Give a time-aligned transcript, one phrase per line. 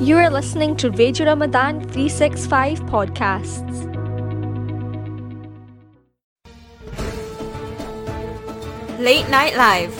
[0.00, 3.88] You are listening to Radio Ramadan 365 podcasts.
[8.98, 9.94] Late Night Live.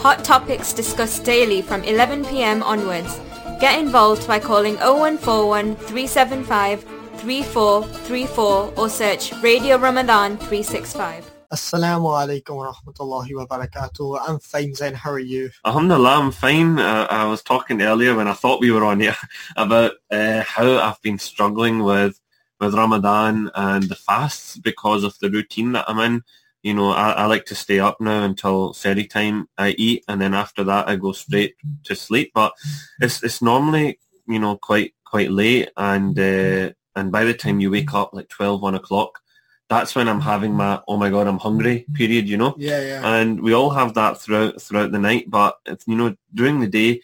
[0.00, 3.20] Hot topics discussed daily from 11 pm onwards.
[3.60, 6.82] Get involved by calling 0141 375
[7.18, 11.33] 3434 or search Radio Ramadan 365.
[11.54, 14.18] Assalamu alaikum wa rahmatullahi wa barakatuh.
[14.26, 14.92] I'm fine, Zen.
[14.92, 15.50] How are you?
[15.64, 16.80] Alhamdulillah, I'm fine.
[16.80, 19.14] Uh, I was talking earlier when I thought we were on here
[19.56, 22.20] about uh, how I've been struggling with
[22.58, 26.24] with Ramadan and the fasts because of the routine that I'm in.
[26.64, 30.20] You know, I, I like to stay up now until Sehri time I eat, and
[30.20, 32.32] then after that I go straight to sleep.
[32.34, 32.52] But
[33.00, 37.70] it's it's normally you know quite quite late, and uh, and by the time you
[37.70, 39.20] wake up like 12, 1 o'clock,
[39.68, 42.54] that's when I'm having my oh my god I'm hungry period, you know.
[42.58, 43.14] Yeah, yeah.
[43.16, 46.68] And we all have that throughout throughout the night, but it's, you know during the
[46.68, 47.00] day,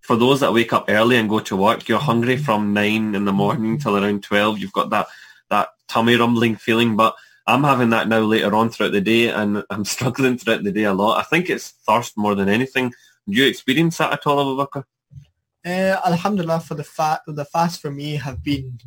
[0.00, 3.24] for those that wake up early and go to work, you're hungry from nine in
[3.24, 4.58] the morning till around twelve.
[4.58, 5.08] You've got that
[5.50, 7.14] that tummy rumbling feeling, but
[7.46, 10.84] I'm having that now later on throughout the day, and I'm struggling throughout the day
[10.84, 11.18] a lot.
[11.18, 12.92] I think it's thirst more than anything.
[13.28, 14.84] Do you experience that at all, Abu Bakr?
[15.66, 18.78] Uh, Alhamdulillah, for the fat, the fast for me have been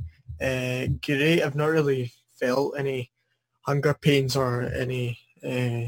[0.41, 1.43] uh, great.
[1.43, 2.11] I've not really
[2.41, 3.11] felt any
[3.61, 5.87] hunger pains or any, uh,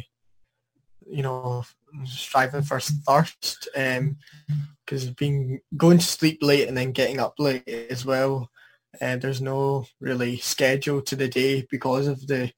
[1.05, 1.63] you know,
[2.05, 3.67] striving for thirst.
[4.85, 8.49] Because being going to sleep late and then getting up late as well.
[9.01, 12.51] And there's no really schedule to the day because of the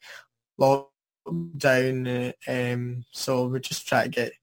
[0.60, 2.34] lockdown.
[2.48, 4.34] Uh, um, so we just try to get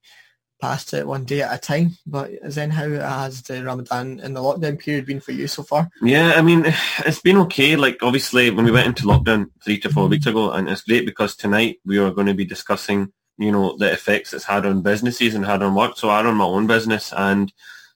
[0.62, 1.90] past it one day at a time.
[2.06, 5.90] But then how has the Ramadan and the lockdown period been for you so far?
[6.00, 6.72] Yeah, I mean,
[7.04, 7.74] it's been okay.
[7.76, 11.04] Like, obviously, when we went into lockdown three to four weeks ago, and it's great
[11.04, 14.82] because tonight we are going to be discussing, you know, the effects it's had on
[14.82, 15.98] businesses and had on work.
[15.98, 17.52] So I run my own business, and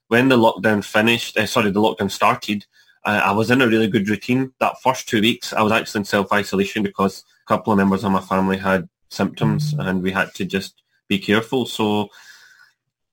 [0.09, 2.65] when the lockdown finished, uh, sorry, the lockdown started,
[3.05, 4.51] I was in a really good routine.
[4.59, 8.11] That first two weeks, I was actually in self-isolation because a couple of members of
[8.11, 11.65] my family had symptoms, and we had to just be careful.
[11.65, 12.09] So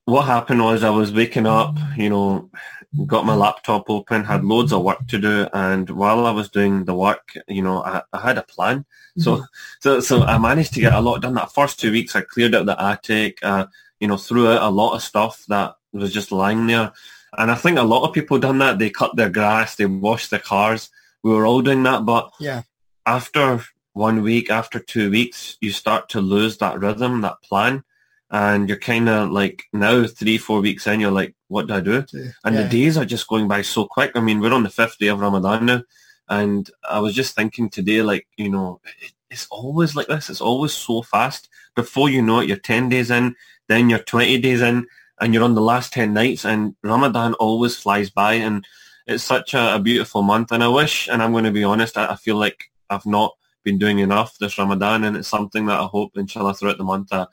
[0.05, 2.49] what happened was I was waking up, you know,
[3.07, 6.85] got my laptop open, had loads of work to do, and while I was doing
[6.85, 8.85] the work, you know, I, I had a plan.
[9.17, 9.45] So,
[9.79, 11.33] so, so I managed to get a lot done.
[11.33, 13.65] That first two weeks, I cleared out the attic, uh,
[13.99, 16.91] you know, threw out a lot of stuff that was just lying there.
[17.37, 18.77] And I think a lot of people done that.
[18.79, 20.89] They cut their grass, they washed their cars.
[21.23, 22.61] We were all doing that, but Yeah.
[23.05, 27.83] after one week, after two weeks, you start to lose that rhythm, that plan.
[28.31, 31.79] And you're kind of like now three, four weeks in, you're like, what do I
[31.79, 32.03] do?
[32.43, 32.63] And Yeah.
[32.63, 34.11] the days are just going by so quick.
[34.15, 35.83] I mean, we're on the fifth day of Ramadan now.
[36.27, 40.29] And I was just thinking today, like, you know, it- it's always like this.
[40.29, 41.49] It's always so fast.
[41.75, 43.35] Before you know it, you're 10 days in,
[43.67, 44.87] then you're 20 days in,
[45.21, 46.45] and you're on the last 10 nights.
[46.45, 48.33] And Ramadan always flies by.
[48.35, 48.65] And
[49.07, 50.51] it's such a, a beautiful month.
[50.51, 53.35] And I wish, and I'm going to be honest, I, I feel like I've not
[53.63, 55.03] been doing enough this Ramadan.
[55.03, 57.27] And it's something that I hope, inshallah, throughout the month, I,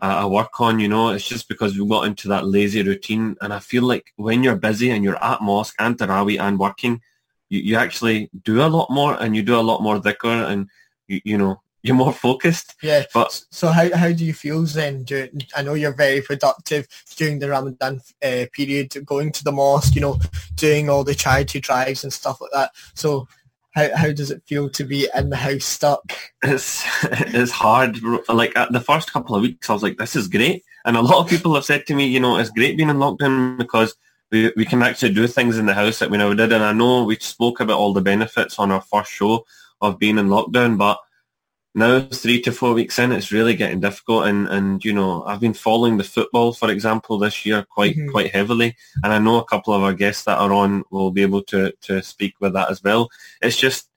[0.00, 3.36] I I work on, you know, it's just because we got into that lazy routine.
[3.40, 7.00] And I feel like when you're busy and you're at mosque and Taraweeh and working,
[7.48, 10.68] you, you actually do a lot more and you do a lot more dhikr and,
[11.08, 12.74] you, you know, you're more focused.
[12.82, 13.04] Yeah.
[13.14, 15.04] But So how, how do you feel then?
[15.04, 16.86] During, I know you're very productive
[17.16, 20.18] during the Ramadan uh, period, going to the mosque, you know,
[20.56, 22.72] doing all the charity drives and stuff like that.
[22.94, 23.28] So
[23.72, 26.12] how, how does it feel to be in the house stuck?
[26.42, 27.98] it's it's hard.
[28.28, 31.02] Like at the first couple of weeks, I was like, "This is great," and a
[31.02, 33.94] lot of people have said to me, "You know, it's great being in lockdown because
[34.30, 36.72] we we can actually do things in the house that we never did." And I
[36.72, 39.46] know we spoke about all the benefits on our first show
[39.80, 40.98] of being in lockdown, but
[41.74, 44.26] now three to four weeks in, it's really getting difficult.
[44.26, 48.10] And and you know, I've been following the football, for example, this year quite Mhm.
[48.10, 51.22] quite heavily, and I know a couple of our guests that are on will be
[51.22, 53.08] able to to speak with that as well.
[53.40, 53.88] It's just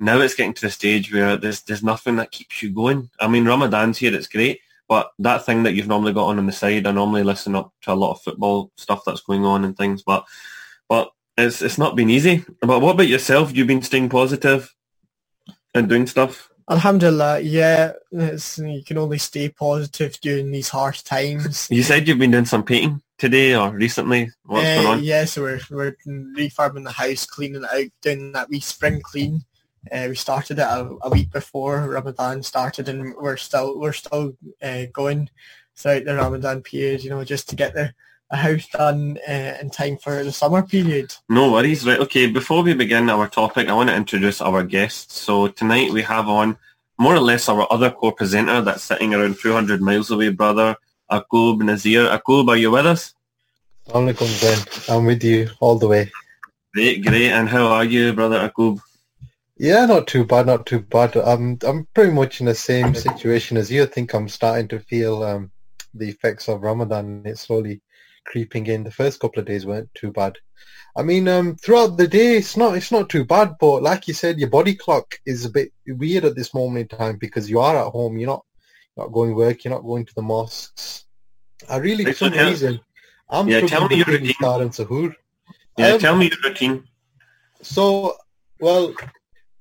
[0.00, 3.10] now it's getting to the stage where there's there's nothing that keeps you going.
[3.20, 6.46] I mean, Ramadan's here, it's great, but that thing that you've normally got on on
[6.46, 9.64] the side, I normally listen up to a lot of football stuff that's going on
[9.64, 10.24] and things, but
[10.88, 12.44] but it's it's not been easy.
[12.60, 13.56] But what about yourself?
[13.56, 14.74] You've been staying positive
[15.74, 16.47] and doing stuff.
[16.70, 21.66] Alhamdulillah, yeah, it's, you can only stay positive during these harsh times.
[21.70, 24.30] You said you've been doing some painting today or recently.
[24.44, 25.02] What's Uh, going on?
[25.04, 29.44] Yeah, so we're, we're refurbing the house, cleaning it out, doing that wee spring clean.
[29.90, 34.36] Uh, we started it a, a week before Ramadan started, and we're still we're still
[34.60, 35.30] uh, going
[35.76, 37.02] throughout the Ramadan period.
[37.02, 37.94] You know, just to get the,
[38.30, 41.14] the house done uh, in time for the summer period.
[41.28, 41.86] No worries.
[41.86, 42.00] Right.
[42.00, 42.26] Okay.
[42.26, 45.18] Before we begin our topic, I want to introduce our guests.
[45.18, 46.58] So tonight we have on
[46.98, 50.76] more or less our other co-presenter that's sitting around 200 miles away, brother
[51.10, 52.08] Akub Nazir.
[52.08, 53.14] Akub, are you with us?
[53.86, 54.94] Assalamualaikum, Ben.
[54.94, 56.10] I'm with you all the way.
[56.74, 57.30] Great, great.
[57.30, 58.80] And how are you, brother Akub?
[59.56, 61.16] Yeah, not too bad, not too bad.
[61.16, 63.82] I'm I'm pretty much in the same situation as you.
[63.82, 65.50] I think I'm starting to feel um,
[65.94, 67.22] the effects of Ramadan.
[67.24, 67.80] It's slowly
[68.28, 68.84] creeping in.
[68.84, 70.36] The first couple of days weren't too bad.
[70.96, 73.56] I mean, um, throughout the day, it's not it's not too bad.
[73.58, 76.98] But like you said, your body clock is a bit weird at this moment in
[76.98, 78.18] time because you are at home.
[78.18, 78.44] You're not
[78.96, 79.64] not going work.
[79.64, 81.04] You're not going to the mosques.
[81.68, 82.80] I really, for some reason,
[83.28, 83.60] I'm yeah.
[83.60, 84.34] Tell me your routine.
[84.40, 85.14] and Sahur.
[85.76, 86.84] Yeah, um, tell me your routine.
[87.62, 88.16] So,
[88.60, 88.94] well,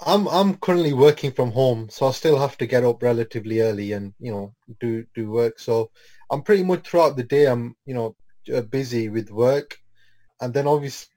[0.06, 3.94] I'm I'm currently working from home, so I still have to get up relatively early
[3.94, 5.60] and you know do do work.
[5.60, 5.92] So
[6.30, 8.16] I'm pretty much throughout the day I'm you know
[8.70, 9.78] busy with work,
[10.42, 11.08] and then obviously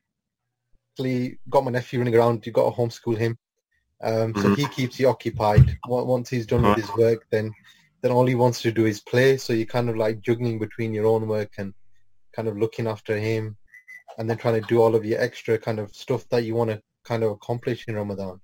[1.48, 2.46] got my nephew running around.
[2.46, 3.38] You got to homeschool him,
[4.02, 4.42] um, mm-hmm.
[4.42, 5.76] so he keeps you occupied.
[5.86, 7.52] Once he's done with his work, then
[8.02, 9.36] then all he wants to do is play.
[9.36, 11.74] So you're kind of like juggling between your own work and
[12.34, 13.56] kind of looking after him,
[14.18, 16.70] and then trying to do all of your extra kind of stuff that you want
[16.70, 18.40] to kind of accomplish in Ramadan.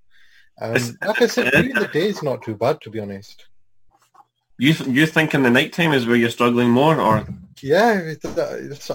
[0.59, 3.46] Um, like I said, the day is not too bad, to be honest.
[4.57, 7.27] You you think in the night time is where you're struggling more, or?
[7.61, 8.13] Yeah,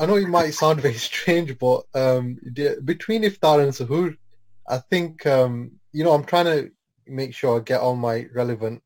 [0.01, 2.39] I know it might sound very strange, but um,
[2.85, 4.17] between iftar and suhoor,
[4.69, 6.71] I think um, you know I'm trying to
[7.07, 8.83] make sure I get all my relevant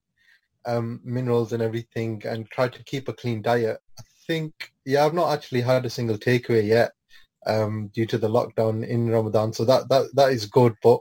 [0.66, 3.78] um, minerals and everything, and try to keep a clean diet.
[3.98, 6.92] I think yeah, I've not actually had a single takeaway yet
[7.46, 11.00] um, due to the lockdown in Ramadan, so that that that is good, but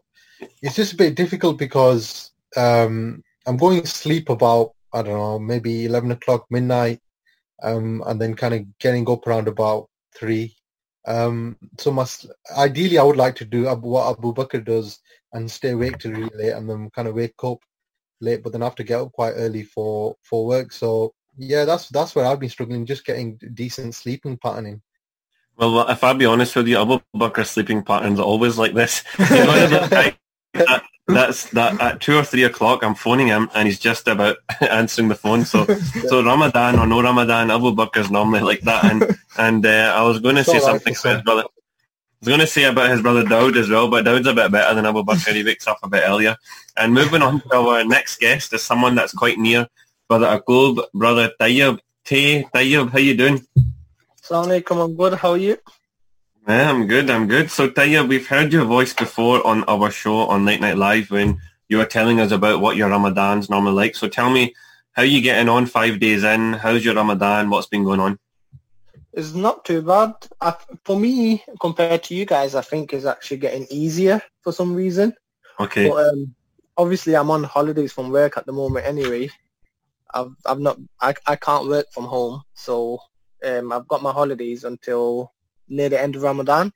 [0.62, 5.40] it's just a bit difficult because um, I'm going to sleep about I don't know
[5.40, 7.00] maybe eleven o'clock midnight,
[7.62, 10.56] um, and then kind of getting up around about three.
[11.08, 12.26] Um, so must
[12.58, 15.00] ideally I would like to do what Abu Bakr does
[15.34, 17.60] and stay awake till really late and then kind of wake up
[18.22, 20.72] late, but then I have to get up quite early for for work.
[20.72, 24.82] So yeah, that's that's where I've been struggling, just getting decent sleeping patterning.
[25.58, 29.04] Well, if I be honest with you, Abu Bakr's sleeping patterns are always like this.
[30.56, 32.84] that, that's that at two or three o'clock.
[32.84, 35.46] I'm phoning him, and he's just about answering the phone.
[35.46, 35.66] So,
[36.08, 38.86] so Ramadan or no Ramadan, Abu Bakr is normally like that.
[38.86, 41.44] And and uh, I was going to say something about his brother.
[41.44, 44.52] I was going to say about his brother Dowd as well, but Dowd's a bit
[44.52, 45.34] better than Abu Bakr.
[45.34, 46.36] He wakes up a bit earlier.
[46.76, 49.68] And moving on to our next guest is someone that's quite near
[50.08, 51.80] brother Akub, brother Tayyib.
[52.04, 53.46] Tay, Tayyib, how you doing?
[54.22, 55.14] Assalamu alaikum, I'm good.
[55.16, 55.58] How are you?
[56.48, 57.10] Yeah, I'm good.
[57.10, 57.50] I'm good.
[57.50, 61.40] So Taya, we've heard your voice before on our show on Late Night Live when
[61.70, 63.96] you were telling us about what your Ramadan's normally like.
[63.96, 64.54] So tell me,
[64.92, 66.54] how are you getting on five days in?
[66.54, 67.50] How's your Ramadan?
[67.50, 68.20] What's been going on?
[69.14, 70.14] It's not too bad.
[70.40, 70.54] I,
[70.84, 75.16] for me, compared to you guys, I think it's actually getting easier for some reason.
[75.60, 75.90] Okay.
[75.90, 76.36] But, um,
[76.78, 79.32] obviously, I'm on holidays from work at the moment anyway.
[80.14, 83.00] I've, I've not, I, I can't work from home, so
[83.44, 85.34] um, I've got my holidays until
[85.68, 86.72] near the end of Ramadan.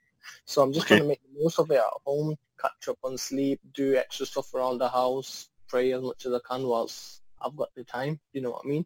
[0.46, 0.96] So I'm just okay.
[0.96, 4.26] trying to make the most of it at home, catch up on sleep, do extra
[4.26, 8.20] stuff around the house, pray as much as I can whilst I've got the time.
[8.34, 8.86] You know what I mean?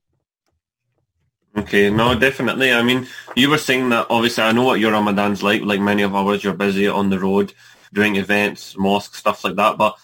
[1.56, 2.74] Okay, no, definitely.
[2.74, 5.62] I mean, you were saying that obviously I know what your Ramadan's like.
[5.62, 7.54] Like many of ours, you're busy on the road
[7.94, 9.78] doing events, mosques, stuff like that.
[9.78, 9.96] But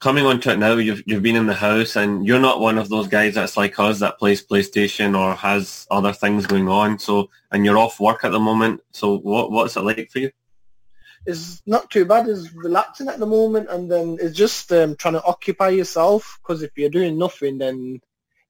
[0.00, 2.88] coming onto it now, you've you've been in the house, and you're not one of
[2.88, 6.98] those guys that's like us that plays PlayStation or has other things going on.
[6.98, 8.82] So, and you're off work at the moment.
[8.92, 10.30] So, what what's it like for you?
[11.26, 12.28] It's not too bad.
[12.28, 16.38] It's relaxing at the moment, and then it's just um, trying to occupy yourself.
[16.42, 18.00] Because if you're doing nothing, then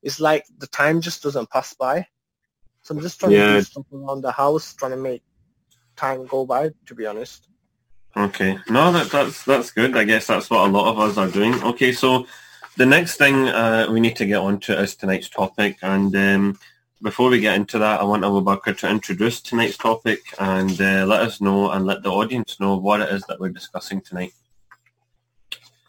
[0.02, 2.06] it's like the time just doesn't pass by.
[2.82, 3.46] So I'm just trying yeah.
[3.46, 5.22] to do stuff around the house, trying to make
[5.96, 6.70] time go by.
[6.86, 7.47] To be honest.
[8.18, 9.96] Okay, no, that, that's that's good.
[9.96, 11.54] I guess that's what a lot of us are doing.
[11.62, 12.26] Okay, so
[12.76, 16.58] the next thing uh, we need to get on to is tonight's topic, and um,
[17.00, 21.06] before we get into that, I want Abu Bakr to introduce tonight's topic and uh,
[21.06, 24.32] let us know and let the audience know what it is that we're discussing tonight.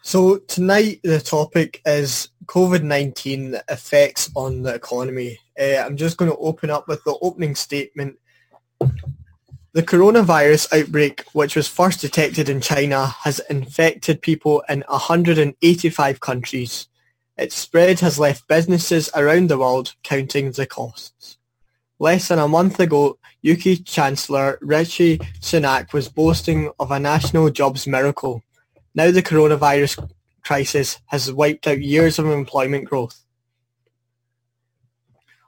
[0.02, 5.38] So tonight the topic is COVID-19 effects on the economy.
[5.60, 8.16] Uh, I'm just going to open up with the opening statement
[9.72, 16.88] the coronavirus outbreak, which was first detected in China, has infected people in 185 countries.
[17.36, 21.38] Its spread has left businesses around the world counting the costs.
[21.98, 27.86] Less than a month ago, UK Chancellor Rishi Sunak was boasting of a national jobs
[27.86, 28.42] miracle.
[28.94, 30.10] Now the coronavirus
[30.44, 33.24] crisis has wiped out years of employment growth.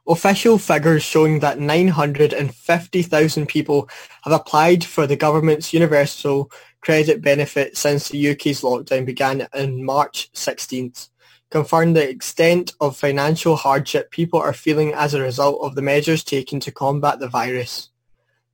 [0.07, 3.89] Official figures showing that 950,000 people
[4.25, 6.51] have applied for the government's universal
[6.81, 11.09] credit benefit since the UK's lockdown began on March 16th
[11.53, 16.25] confirm the extent of financial hardship people are feeling as a result of the measures
[16.25, 17.91] taken to combat the virus.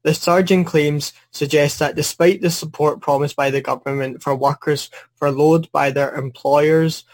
[0.02, 4.90] The surge in claims suggests that despite the support promised by the government for workers
[5.14, 7.04] furloughed by their employers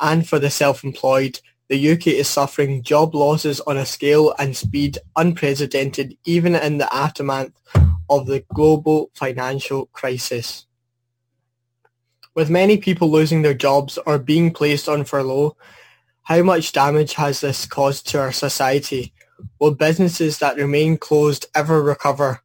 [0.00, 1.38] and for the self-employed,
[1.68, 6.92] the UK is suffering job losses on a scale and speed unprecedented even in the
[6.92, 7.50] aftermath
[8.10, 10.66] of the global financial crisis.
[12.34, 15.56] With many people losing their jobs or being placed on furlough,
[16.22, 19.14] how much damage has this caused to our society?
[19.58, 22.42] Will businesses that remain closed ever recover?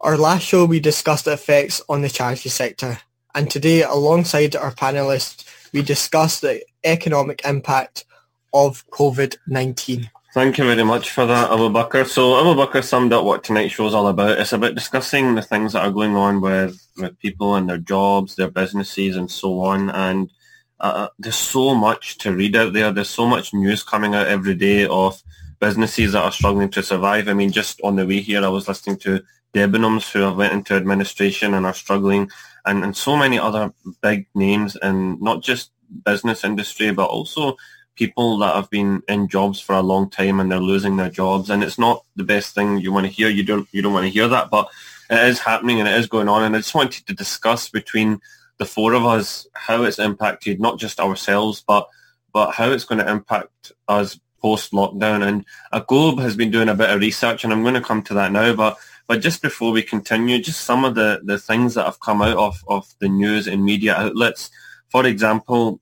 [0.00, 2.98] Our last show we discussed the effects on the charity sector
[3.34, 8.04] and today alongside our panellists we discuss the economic impact
[8.52, 10.10] of COVID-19.
[10.38, 12.06] Thank you very much for that, Abu Bakr.
[12.06, 14.38] So Abu Bakr summed up what tonight's show is all about.
[14.38, 18.36] It's about discussing the things that are going on with, with people and their jobs,
[18.36, 19.90] their businesses and so on.
[19.90, 20.30] And
[20.78, 22.92] uh, there's so much to read out there.
[22.92, 25.20] There's so much news coming out every day of
[25.58, 27.26] businesses that are struggling to survive.
[27.26, 29.20] I mean, just on the way here, I was listening to
[29.54, 32.30] Debenhams who have went into administration and are struggling
[32.64, 35.72] and, and so many other big names and not just
[36.04, 37.56] business industry, but also
[37.98, 41.50] people that have been in jobs for a long time and they're losing their jobs.
[41.50, 43.28] And it's not the best thing you want to hear.
[43.28, 44.70] You don't, you don't want to hear that, but
[45.10, 46.44] it is happening and it is going on.
[46.44, 48.20] And I just wanted to discuss between
[48.58, 51.88] the four of us how it's impacted not just ourselves, but
[52.32, 55.26] but how it's going to impact us post lockdown.
[55.26, 58.02] And a Globe has been doing a bit of research, and I'm going to come
[58.02, 58.54] to that now.
[58.54, 58.76] But
[59.06, 62.36] but just before we continue, just some of the, the things that have come out
[62.36, 64.50] of, of the news and media outlets.
[64.90, 65.80] For example,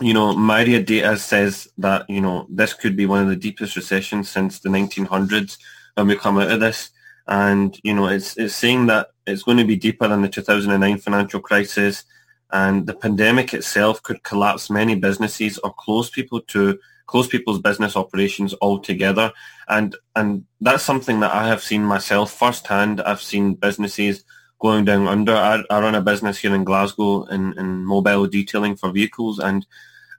[0.00, 3.76] you know, Myriad data says that, you know, this could be one of the deepest
[3.76, 5.58] recessions since the 1900s
[5.94, 6.90] when we come out of this.
[7.26, 10.98] And, you know, it's, it's saying that it's going to be deeper than the 2009
[10.98, 12.04] financial crisis
[12.50, 17.96] and the pandemic itself could collapse many businesses or close people to close people's business
[17.96, 19.32] operations altogether.
[19.68, 23.00] And and that's something that I have seen myself firsthand.
[23.02, 24.24] I've seen businesses
[24.58, 25.34] going down under.
[25.34, 29.66] I, I run a business here in Glasgow in, in mobile detailing for vehicles and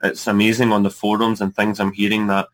[0.02, 2.48] it's amazing on the forums and things I'm hearing that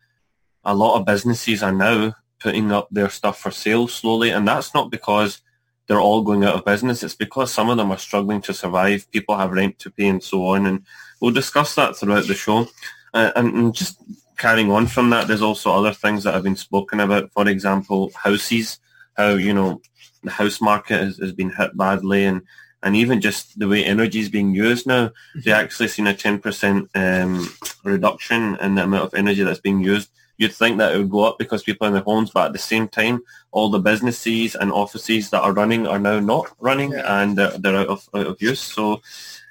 [0.63, 4.73] a lot of businesses are now putting up their stuff for sale slowly and that's
[4.73, 5.41] not because
[5.87, 7.01] they're all going out of business.
[7.01, 9.09] It's because some of them are struggling to survive.
[9.11, 10.65] People have rent to pay and so on.
[10.65, 10.85] And
[11.21, 12.67] we'll discuss that throughout the show.
[13.13, 14.01] Uh, and, and, just
[14.37, 17.31] carrying on from that, there's also other things that have been spoken about.
[17.31, 18.79] For example, houses,
[19.15, 19.81] how, you know,
[20.23, 22.41] the house market has, has been hit badly and,
[22.83, 25.11] and even just the way energy is being used now,
[25.43, 27.49] they actually seen a 10% um,
[27.83, 30.09] reduction in the amount of energy that's being used.
[30.37, 32.53] You'd think that it would go up because people are in their homes, but at
[32.53, 36.91] the same time, all the businesses and offices that are running are now not running
[36.91, 37.21] yeah.
[37.21, 38.59] and they're, they're, out, of, out of use.
[38.59, 39.01] So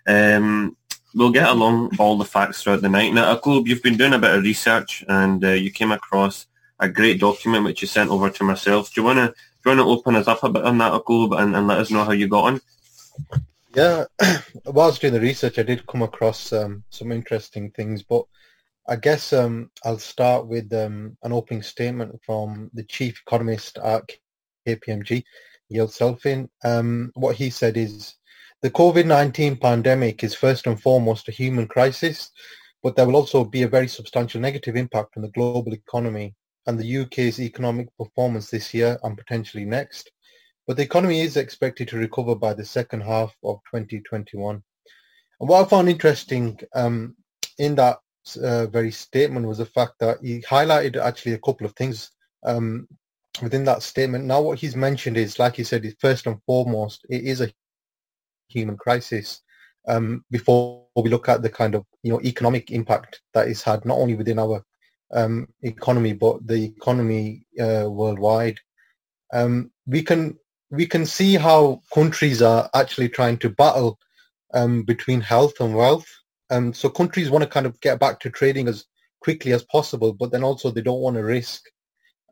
[0.06, 0.76] um,
[1.14, 3.12] we'll get along all the facts throughout the night.
[3.12, 6.46] Now, Akub, you've been doing a bit of research and uh, you came across
[6.78, 8.92] a great document which you sent over to myself.
[8.92, 9.34] Do you want to
[9.66, 12.04] you to open us up a bit on that, Akub, and, and let us know
[12.04, 12.60] how you got on?
[13.74, 14.04] Yeah,
[14.64, 18.24] while I was doing the research, I did come across um, some interesting things, but
[18.88, 24.10] I guess um, I'll start with um, an opening statement from the chief economist at
[24.66, 25.24] KPMG,
[25.72, 26.48] Yael Selfin.
[26.64, 28.14] Um, what he said is,
[28.62, 32.30] the COVID-19 pandemic is first and foremost a human crisis,
[32.82, 36.34] but there will also be a very substantial negative impact on the global economy
[36.66, 40.10] and the UK's economic performance this year and potentially next.
[40.66, 44.62] But the economy is expected to recover by the second half of 2021.
[45.40, 47.14] And what I found interesting um,
[47.58, 47.98] in that
[48.42, 52.10] uh, very statement was the fact that he highlighted actually a couple of things
[52.44, 52.88] um,
[53.42, 54.24] within that statement.
[54.24, 57.52] Now, what he's mentioned is, like he said, first and foremost, it is a
[58.48, 59.42] human crisis.
[59.88, 63.84] Um, before we look at the kind of you know economic impact that it's had
[63.84, 64.64] not only within our
[65.12, 68.58] um, economy but the economy uh, worldwide,
[69.32, 70.38] um, we can
[70.70, 73.98] we can see how countries are actually trying to battle
[74.54, 76.06] um, between health and wealth.
[76.50, 78.84] Um, so countries want to kind of get back to trading as
[79.20, 81.62] quickly as possible, but then also they don't want to risk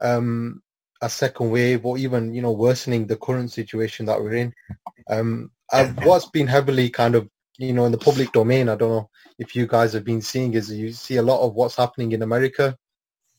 [0.01, 0.63] um,
[1.03, 4.53] a second wave or even you know worsening the current situation that we're in.
[5.11, 5.51] Um,
[6.03, 7.29] what's been heavily kind of
[7.59, 10.55] you know in the public domain, I don't know if you guys have been seeing,
[10.55, 12.77] is you see a lot of what's happening in America.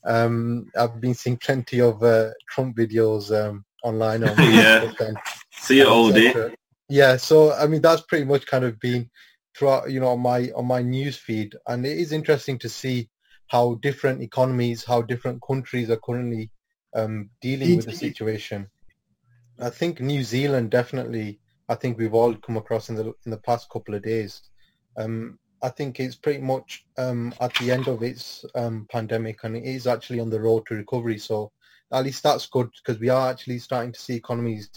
[0.04, 4.24] Um, I've been seeing plenty of uh, Trump videos um, online.
[4.24, 5.18] On yeah, and,
[5.50, 6.54] see it all day.
[6.88, 9.10] Yeah, so I mean that's pretty much kind of been
[9.56, 13.08] throughout, you know, on my on my news feed, and it is interesting to see
[13.48, 16.50] how different economies, how different countries are currently
[16.94, 18.68] um, dealing with the situation.
[19.58, 21.40] I think New Zealand definitely.
[21.68, 24.42] I think we've all come across in the in the past couple of days.
[24.96, 29.56] Um, I think it's pretty much um, at the end of its um, pandemic, and
[29.56, 31.18] it is actually on the road to recovery.
[31.18, 31.50] So
[31.92, 34.70] at least that's good because we are actually starting to see economies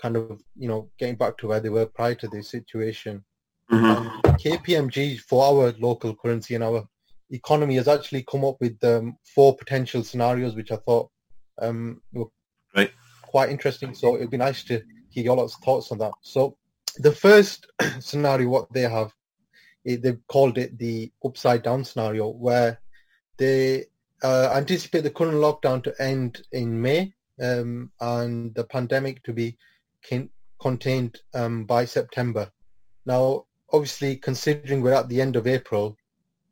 [0.00, 3.24] kind of, you know, getting back to where they were prior to this situation.
[3.70, 3.96] Mhm.
[3.96, 6.88] Um, KPMG for our local currency and our
[7.30, 11.10] economy has actually come up with um, four potential scenarios, which I thought
[11.60, 12.26] um, were
[12.76, 12.92] Right.
[13.22, 13.94] quite interesting.
[13.94, 14.82] So it'd be nice to
[15.18, 16.12] hear your lot's thoughts on that.
[16.22, 16.56] So
[16.98, 17.66] the first
[18.00, 19.12] scenario, what they have,
[19.86, 22.80] eh, they've called it the upside down scenario, where
[23.36, 23.86] they
[24.22, 29.56] uh, anticipate the current lockdown to end in May um, and the pandemic to be
[30.08, 32.50] con- contained um, by September.
[33.06, 35.96] Now, obviously, considering we're at the end of April,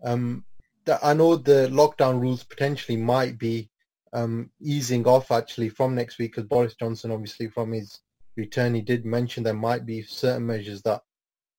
[0.05, 0.45] um,
[0.85, 3.69] that I know the lockdown rules potentially might be
[4.13, 8.01] um, easing off actually from next week, because Boris Johnson, obviously, from his
[8.37, 11.03] return, he did mention there might be certain measures that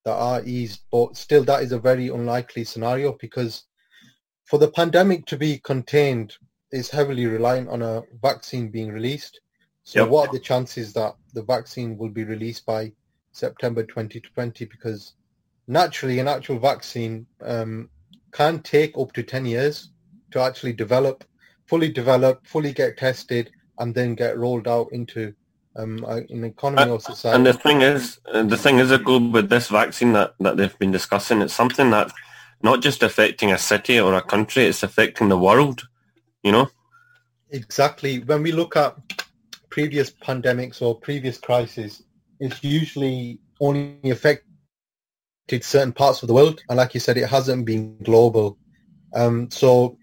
[0.06, 3.66] that are eased, but still, that is a very unlikely scenario because
[4.46, 6.34] for the pandemic to be contained
[6.72, 9.42] is heavily reliant on a vaccine being released.
[9.84, 10.08] So Yep.
[10.08, 12.94] what are the chances that the vaccine will be released by
[13.34, 14.66] September 2020?
[14.66, 15.14] Because
[15.68, 17.90] naturally, an actual vaccine um,
[18.32, 19.92] can take up to 10 years
[20.32, 21.24] to actually develop,
[21.66, 25.34] fully develop, fully get tested, and then get rolled out into
[25.78, 27.36] um, an economy or society.
[27.36, 30.80] And the thing is, uh, the thing is, Ago, with this vaccine that, that they've
[30.80, 32.14] been discussing, it's something that's
[32.62, 35.88] not just affecting a city or a country, it's affecting the world,
[36.44, 36.70] you know?
[37.52, 38.20] Exactly.
[38.20, 38.96] When we look at
[39.70, 42.04] previous pandemics or previous crises,
[42.40, 44.44] it's usually only affected
[45.62, 46.62] certain parts of the world.
[46.70, 48.58] And like you said, it hasn't been global.
[49.14, 49.98] Um, so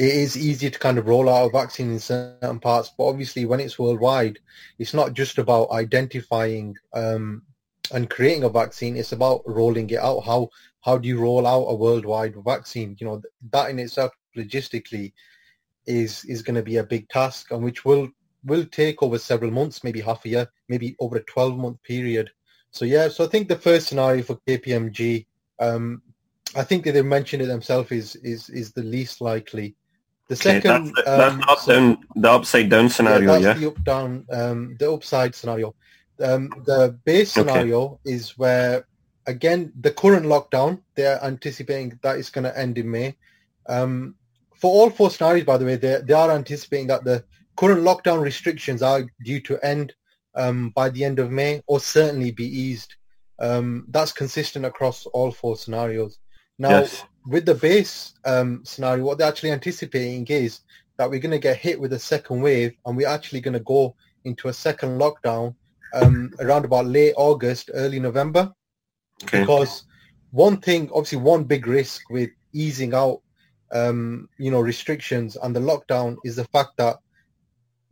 [0.00, 2.90] it is easy to kind of roll out a vaccine in certain parts.
[2.96, 4.38] But obviously, when it's worldwide,
[4.78, 7.42] it's not just about identifying um,
[7.92, 8.96] and creating a vaccine.
[8.96, 10.20] It's about rolling it out.
[10.20, 10.48] How
[10.80, 12.96] how do you roll out a worldwide vaccine?
[12.98, 15.12] You know, that in itself, logistically,
[15.84, 18.08] is is going to be a big task and which will
[18.44, 22.30] will take over several months maybe half a year maybe over a 12 month period
[22.70, 25.26] so yeah so i think the first scenario for kpmg
[25.58, 26.00] um
[26.56, 29.74] i think that they mentioned it themselves is is is the least likely
[30.30, 33.44] the Okay, second that's, the, that's um, the, up, down, the upside down scenario, that's
[33.44, 33.54] yeah?
[33.54, 35.74] the up down um the upside scenario
[36.22, 37.50] um the base Okay.
[37.50, 38.86] scenario is where
[39.26, 43.16] again the current lockdown they're anticipating that it's going to end in may
[43.68, 44.14] um
[44.54, 47.24] for all four scenarios by the way they, they are anticipating that the
[47.56, 49.92] current lockdown restrictions are due to end
[50.36, 52.94] um by the end of may or certainly be eased
[53.40, 56.20] um that's consistent across all four scenarios
[56.60, 57.04] now yes.
[57.26, 60.60] With the base um, scenario, what they're actually anticipating is
[60.96, 63.60] that we're going to get hit with a second wave and we're actually going to
[63.60, 65.54] go into a second lockdown
[65.94, 68.52] um, around about late August, early November.
[69.24, 69.40] Okay.
[69.40, 69.84] Because
[70.30, 73.20] one thing, obviously one big risk with easing out,
[73.72, 76.96] um, you know, restrictions and the lockdown is the fact that,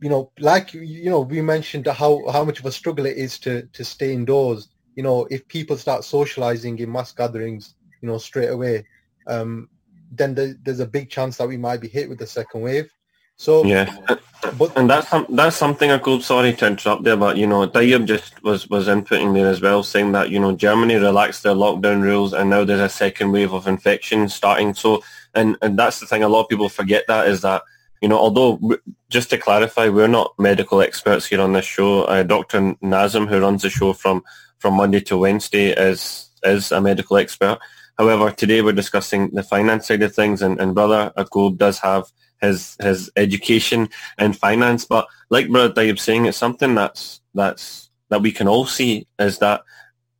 [0.01, 3.37] you know, like, you know, we mentioned how, how much of a struggle it is
[3.39, 4.69] to, to stay indoors.
[4.95, 8.85] You know, if people start socializing in mass gatherings, you know, straight away,
[9.29, 9.69] um,
[10.11, 12.91] then there, there's a big chance that we might be hit with the second wave.
[13.37, 13.89] So, Yeah.
[14.57, 18.05] but And that's that's something I could sorry to interrupt there, but you know, Tayyip
[18.05, 22.01] just was was inputting there as well, saying that you know Germany relaxed their lockdown
[22.01, 24.73] rules, and now there's a second wave of infection starting.
[24.73, 25.03] So,
[25.35, 26.23] and and that's the thing.
[26.23, 27.61] A lot of people forget that is that
[28.01, 28.59] you know, although
[29.09, 32.03] just to clarify, we're not medical experts here on this show.
[32.03, 32.75] Uh, Dr.
[32.81, 34.23] Nazim, who runs the show from
[34.57, 37.59] from Monday to Wednesday, is is a medical expert.
[37.99, 42.05] However, today we're discussing the finance side of things, and, and brother Akub does have
[42.41, 44.85] his his education in finance.
[44.85, 49.39] But like Brother Tayyip saying, it's something that's that's that we can all see is
[49.39, 49.61] that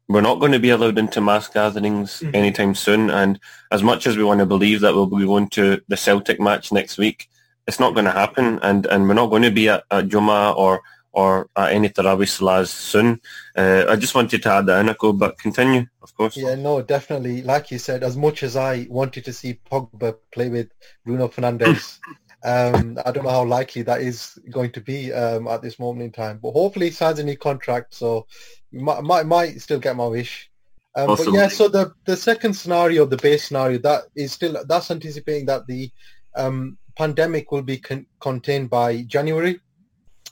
[0.09, 2.35] we're not going to be allowed into mass gatherings Mhm.
[2.35, 3.09] anytime soon.
[3.09, 3.39] And
[3.71, 6.71] as much as we want to believe that we'll be going to the Celtic match
[6.73, 7.29] next week,
[7.67, 8.59] it's not going to happen.
[8.61, 10.81] And and we're not going to be at, at Juma or
[11.11, 13.19] or at any Tarawih Salahs soon.
[13.55, 16.37] Uh, I just wanted to add that in, but continue, of course.
[16.37, 17.41] yeah, no, definitely.
[17.41, 20.69] Like you said, as much as I wanted to see Pogba play with
[21.05, 21.99] Bruno Fernandes,
[22.43, 26.03] um, I don't know how likely that is going to be um, at this moment
[26.03, 26.39] in time.
[26.41, 28.27] But hopefully he signs a new contract, so
[28.71, 30.49] might, might, might still get my wish.
[30.95, 34.91] Um, but yeah, so the, the second scenario, the base scenario, that is still, that's
[34.91, 35.91] anticipating that the
[36.35, 39.59] um, pandemic will be con- contained by January.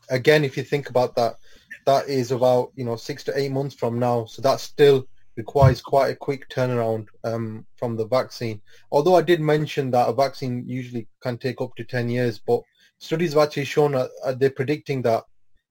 [0.09, 1.35] Again, if you think about that,
[1.85, 4.25] that is about, you know, six to eight months from now.
[4.25, 8.61] So that still requires quite a quick turnaround um, from the vaccine.
[8.91, 12.61] Although I did mention that a vaccine usually can take up to 10 years, but
[12.99, 15.23] studies have actually shown that uh, they're predicting that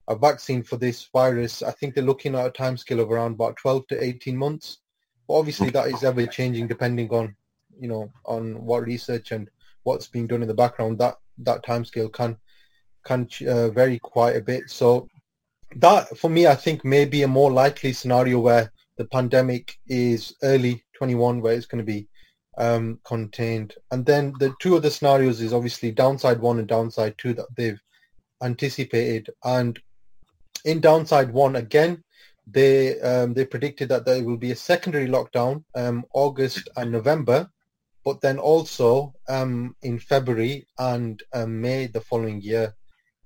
[0.09, 3.57] a vaccine for this virus, I think they're looking at a timescale of around about
[3.57, 4.79] 12 to 18 months.
[5.27, 7.35] But obviously that is ever changing depending on,
[7.79, 9.51] you know, on what research and
[9.83, 10.99] what's being done in the background.
[10.99, 12.37] That that timescale can
[13.07, 14.69] can uh, vary quite a bit.
[14.69, 15.09] So
[15.77, 20.35] that, for me, I think may be a more likely scenario where the pandemic is
[20.43, 22.09] early 21, where it's going to be
[22.59, 23.75] um, contained.
[23.91, 27.81] And then the two other scenarios is obviously downside one and downside two that they've
[28.43, 29.31] anticipated.
[29.45, 29.79] And
[30.65, 32.03] in downside one, again,
[32.47, 37.51] they um, they predicted that there will be a secondary lockdown um, August and November,
[38.05, 42.73] but then also um, in February and um, May the following year,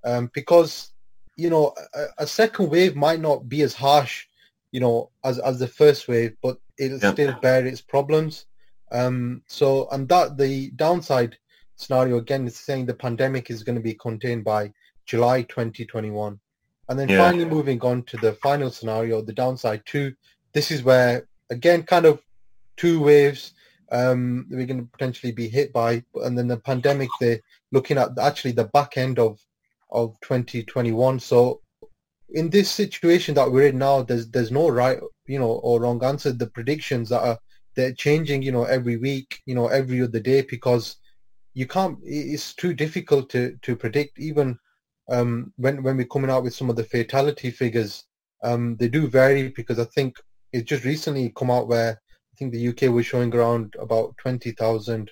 [0.05, 0.93] um, because
[1.37, 4.27] you know a, a, second wave might not be as harsh,
[4.73, 8.47] you know, as as the first wave, but it'll still bear its problems.
[8.93, 11.37] Um, so and that the downside
[11.77, 14.73] scenario again is saying the pandemic is going to be contained by
[15.07, 16.39] July 2021.
[16.89, 17.19] And then yeah.
[17.19, 20.13] finally moving on to the final scenario, the downside two.
[20.53, 22.21] This is where, again, kind of
[22.77, 23.55] two waves
[23.93, 26.03] um, we're going to potentially be hit by.
[26.15, 27.41] And then the pandemic, they're
[27.73, 29.41] looking at actually the back end of,
[29.93, 31.21] of 2021.
[31.21, 31.61] So
[32.33, 36.03] in this situation that we're in now, there's there's no right, you know, or wrong
[36.05, 36.33] answer.
[36.33, 37.39] The predictions that are
[37.77, 40.97] they're changing, you know, every week, you know, every other day because
[41.55, 41.99] you can't.
[42.03, 44.19] It's too difficult to to predict.
[44.19, 44.59] Even
[45.11, 48.05] um, when when we're coming out with some of the fatality figures,
[48.43, 50.17] um, they do vary because I think
[50.53, 54.53] it just recently come out where I think the UK was showing around about twenty
[54.53, 55.11] thousand.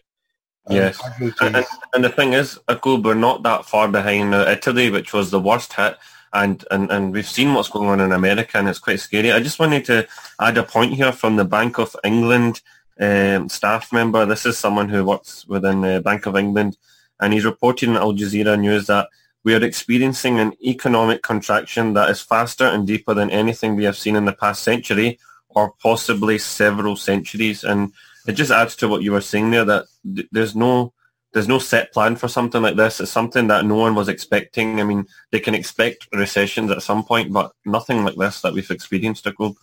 [0.69, 1.01] Um, yes,
[1.41, 5.31] and, and, the thing is, Aqub, we're not that far behind uh, Italy, which was
[5.31, 5.97] the worst hit,
[6.33, 9.33] and, and and we've seen what's going on in America, and it's quite scary.
[9.33, 10.07] I just wanted to
[10.41, 12.61] add a point here from the Bank of England
[13.01, 14.27] um, staff member.
[14.27, 16.77] This is someone who works within the Bank of England,
[17.21, 19.09] and he's reporting in Al Jazeera News that
[19.45, 23.97] we are experiencing an economic contraction that is faster and deeper than anything we have
[23.97, 27.65] seen in the past century or possibly several centuries.
[27.65, 27.93] And
[28.27, 30.93] it just adds to what you were saying there that th- there's no
[31.33, 33.01] there's no set plan for something like this.
[33.01, 34.81] It's something that no one was expecting.
[34.81, 38.71] I mean, they can expect recessions at some point, but nothing like this that we've
[38.71, 39.57] experienced at Globe.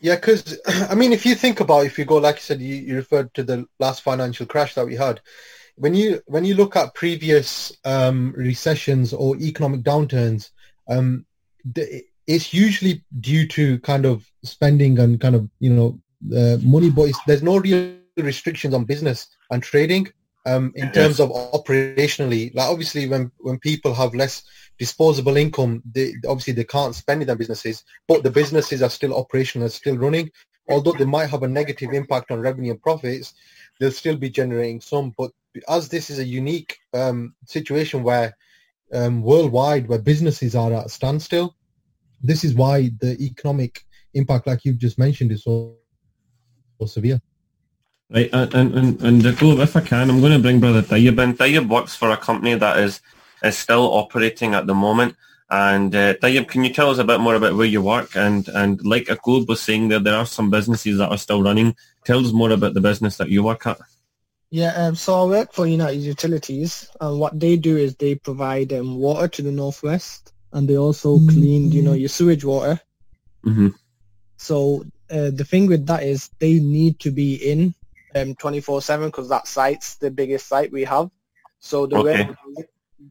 [0.00, 0.58] Yeah, because
[0.90, 3.32] I mean, if you think about, if you go, like you said, you, you referred
[3.34, 5.20] to the last financial crash that we had
[5.78, 10.50] when you when you look at previous um, recessions or economic downturns,
[10.88, 11.24] um,
[11.64, 15.98] the, it's usually due to kind of spending and kind of you know
[16.36, 20.08] uh, money, but there's no real restrictions on business and trading
[20.46, 22.54] um, in terms of operationally.
[22.54, 24.42] Like obviously, when when people have less
[24.78, 29.14] disposable income, they obviously they can't spend in their businesses, but the businesses are still
[29.14, 30.30] operational, still running.
[30.70, 33.32] Although they might have a negative impact on revenue and profits,
[33.80, 35.14] they'll still be generating some.
[35.16, 35.30] But
[35.68, 38.36] as this is a unique um, situation where
[38.92, 41.56] um, worldwide where businesses are at standstill,
[42.22, 43.82] this is why the economic
[44.14, 45.76] impact, like you've just mentioned, is so,
[46.78, 47.20] so severe.
[48.10, 51.34] Right, and and and go if I can, I'm going to bring Brother Tayyib in.
[51.34, 53.00] Tayyib works for a company that is
[53.42, 55.14] is still operating at the moment.
[55.50, 58.16] And uh, Tayyib, can you tell us a bit more about where you work?
[58.16, 61.76] And and like Aqub was saying, there there are some businesses that are still running.
[62.04, 63.78] Tell us more about the business that you work at.
[64.50, 68.72] Yeah, um, so I work for United Utilities, and what they do is they provide
[68.72, 71.28] um, water to the northwest, and they also mm-hmm.
[71.28, 72.80] clean, you know, your sewage water.
[73.44, 73.68] Mm-hmm.
[74.38, 77.74] So uh, the thing with that is they need to be in
[78.14, 81.10] um, 24/7 because that site's the biggest site we have.
[81.60, 82.28] So the okay.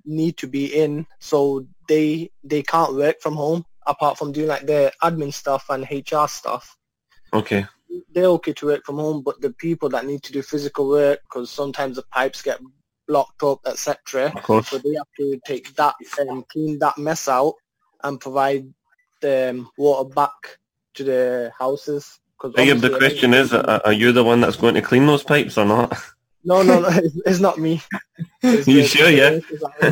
[0.06, 4.66] need to be in, so they they can't work from home apart from doing like
[4.66, 6.78] the admin stuff and HR stuff.
[7.34, 7.66] Okay
[8.14, 11.22] they're okay to work from home, but the people that need to do physical work,
[11.24, 12.60] because sometimes the pipes get
[13.08, 14.32] blocked up, etc.
[14.64, 17.56] So they have to take that and clean that mess out
[18.04, 18.72] and provide
[19.22, 20.60] the um, water back
[20.98, 22.20] to the houses.
[22.58, 25.66] Yeah, the question is, are you the one that's going to clean those pipes or
[25.66, 25.98] not?
[26.44, 26.90] No, no, no,
[27.26, 27.82] it's not me.
[28.42, 29.10] It's you the, sure?
[29.10, 29.40] Yeah.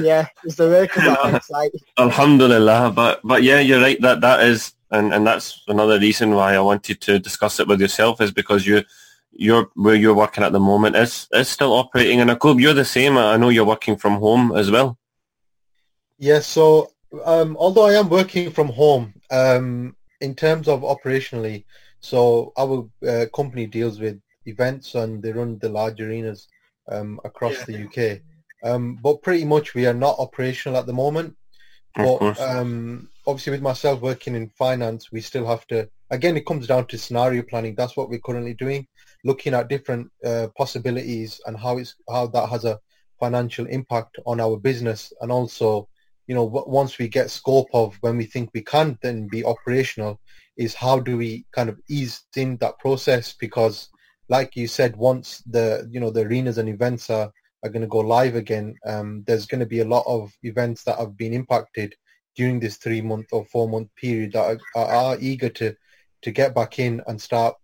[0.02, 1.72] yeah, it's the workers on site.
[1.98, 4.00] Alhamdulillah, but but yeah, you're right.
[4.02, 7.82] That that is and and that's another reason why I wanted to discuss it with
[7.82, 8.84] yourself is because you
[9.32, 12.60] you're where you're working at the moment is is still operating in a club.
[12.60, 13.18] You're the same.
[13.18, 14.98] I know you're working from home as well.
[16.20, 16.48] Yes.
[16.48, 16.92] So
[17.26, 21.66] um, although I am working from home, um, in terms of operationally,
[22.00, 26.48] so our uh, company deals with events and they run the large arenas
[26.92, 27.66] um, across yeah.
[27.66, 28.22] the UK.
[28.64, 31.36] Um, but pretty much we are not operational at the moment.
[31.96, 36.68] But um, obviously with myself working in finance, we still have to, again, it comes
[36.68, 37.76] down to scenario planning.
[37.76, 38.88] That's what we're currently doing,
[39.24, 42.80] looking at different uh, possibilities and how it's, how that has a
[43.20, 45.14] financial impact on our business.
[45.22, 45.88] And also,
[46.28, 50.20] you know, once we get scope of when we think we can then be operational
[50.58, 53.34] is how do we kind of ease in that process?
[53.34, 53.90] Because
[54.30, 57.32] like you said, once the, you know, the arenas and events are,
[57.64, 58.76] are going to go live again.
[58.86, 61.94] Um, there's going to be a lot of events that have been impacted
[62.36, 65.76] during this three month or four month period that are, are eager to
[66.22, 67.56] to get back in and start,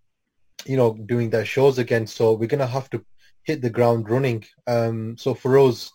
[0.66, 2.06] you know, doing their shows again.
[2.06, 3.04] So we're going to have to
[3.44, 4.44] hit the ground running.
[4.68, 5.92] Um, so for us,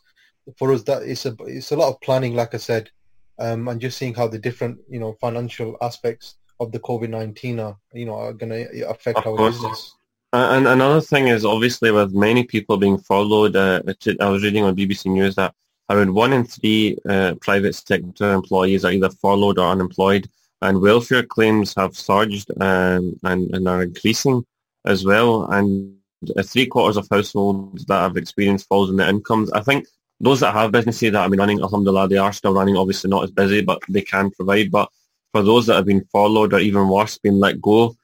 [0.58, 2.90] for us, that it's a it's a lot of planning, like I said,
[3.38, 7.60] um, and just seeing how the different you know financial aspects of the COVID nineteen
[7.60, 9.56] are you know are going to affect Of our course.
[9.56, 9.94] business.
[10.32, 13.56] And another thing is obviously with many people being furloughed.
[13.56, 13.80] uh,
[14.20, 15.54] I was reading on BBC News that
[15.88, 20.28] around one in three uh, private sector employees are either furloughed or unemployed,
[20.62, 24.44] and welfare claims have surged um, and, and are increasing
[24.84, 25.44] as well.
[25.44, 25.96] And
[26.36, 29.50] uh, three quarters of households that have experienced falls in their incomes.
[29.52, 29.86] I think
[30.20, 33.24] those that have businesses that have been running, alhamdulillah, they are still running, obviously not
[33.24, 34.70] as busy, but they can provide.
[34.70, 34.90] But
[35.32, 37.96] for those that have been furloughed or even worse, been let go,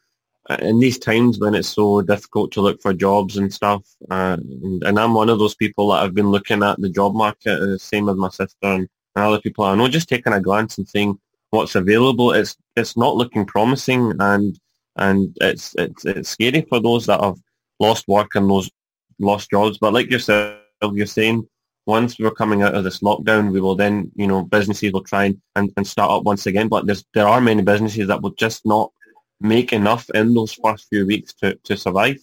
[0.51, 4.37] uh, in these times when it's so difficult to look for jobs and stuff, uh,
[4.41, 7.61] and, and I'm one of those people that have been looking at the job market,
[7.61, 10.79] the same as my sister and, and other people I know, just taking a glance
[10.79, 11.19] and seeing
[11.51, 12.33] what's available.
[12.33, 14.59] It's it's not looking promising, and
[14.97, 17.39] and it's it's it's scary for those that have
[17.79, 18.71] lost work and those
[19.21, 19.79] lost jobs.
[19.79, 20.59] But like yourself,
[20.93, 21.47] you're saying,
[21.87, 25.25] once we're coming out of this lockdown, we will then, you know, businesses will try
[25.25, 26.69] and, and, and start up once again.
[26.69, 28.93] But there's there are many businesses that will just not
[29.41, 32.19] make enough in those first few weeks to, to survive.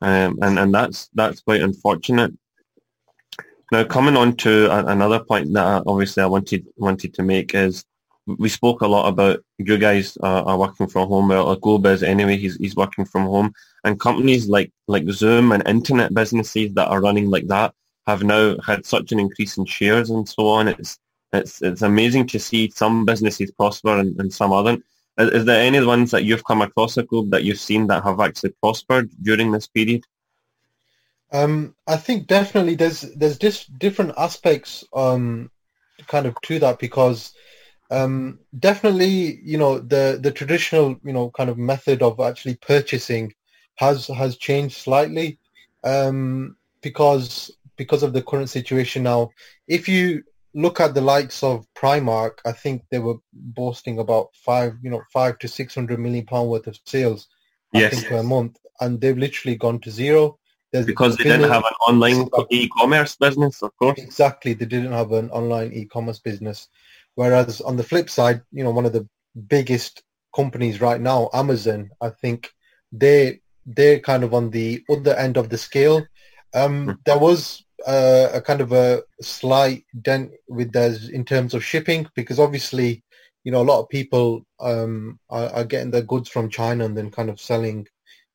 [0.00, 2.32] Um, and, and that's that's quite unfortunate.
[3.72, 7.54] Now coming on to a, another point that I, obviously I wanted wanted to make
[7.54, 7.84] is
[8.26, 11.28] we spoke a lot about you guys uh, are working from home.
[11.28, 13.52] Well, GoBiz anyway, he's he's working from home,
[13.84, 17.74] and companies like like Zoom and internet businesses that are running like that
[18.10, 20.68] have now had such an increase in shares and so on.
[20.68, 20.98] It's
[21.32, 24.84] it's it's amazing to see some businesses prosper and, and some aren't.
[25.18, 28.02] Is, is there any ones that you've come across a group that you've seen that
[28.02, 30.04] have actually prospered during this period?
[31.32, 35.50] Um, I think definitely there's there's different aspects um,
[36.08, 37.32] kind of to that because
[37.90, 43.32] um, definitely you know the the traditional you know kind of method of actually purchasing
[43.76, 45.38] has has changed slightly
[45.84, 49.20] um, because because of the current situation now.
[49.66, 50.22] If you
[50.64, 55.02] look at the likes of Primark, I think they were boasting about five you know
[55.18, 57.20] five to six hundred million pound worth of sales
[57.74, 57.90] I Yes.
[57.92, 60.22] think per month, and they've literally gone to zero.
[60.72, 63.98] There's Because they didn't have an online e-commerce business, of course.
[64.06, 66.68] Exactly, they didn't have an online e-commerce business.
[67.14, 69.06] Whereas on the flip side, you know, one of the
[69.56, 70.02] biggest
[70.40, 72.38] companies right now, Amazon, I think
[72.92, 73.40] they
[73.76, 75.98] they're kind of on the other end of the scale.
[76.54, 81.64] Um, there was uh, a kind of a slight dent with theirs in terms of
[81.64, 83.02] shipping because obviously,
[83.44, 86.96] you know, a lot of people um, are, are getting their goods from China and
[86.96, 87.86] then kind of selling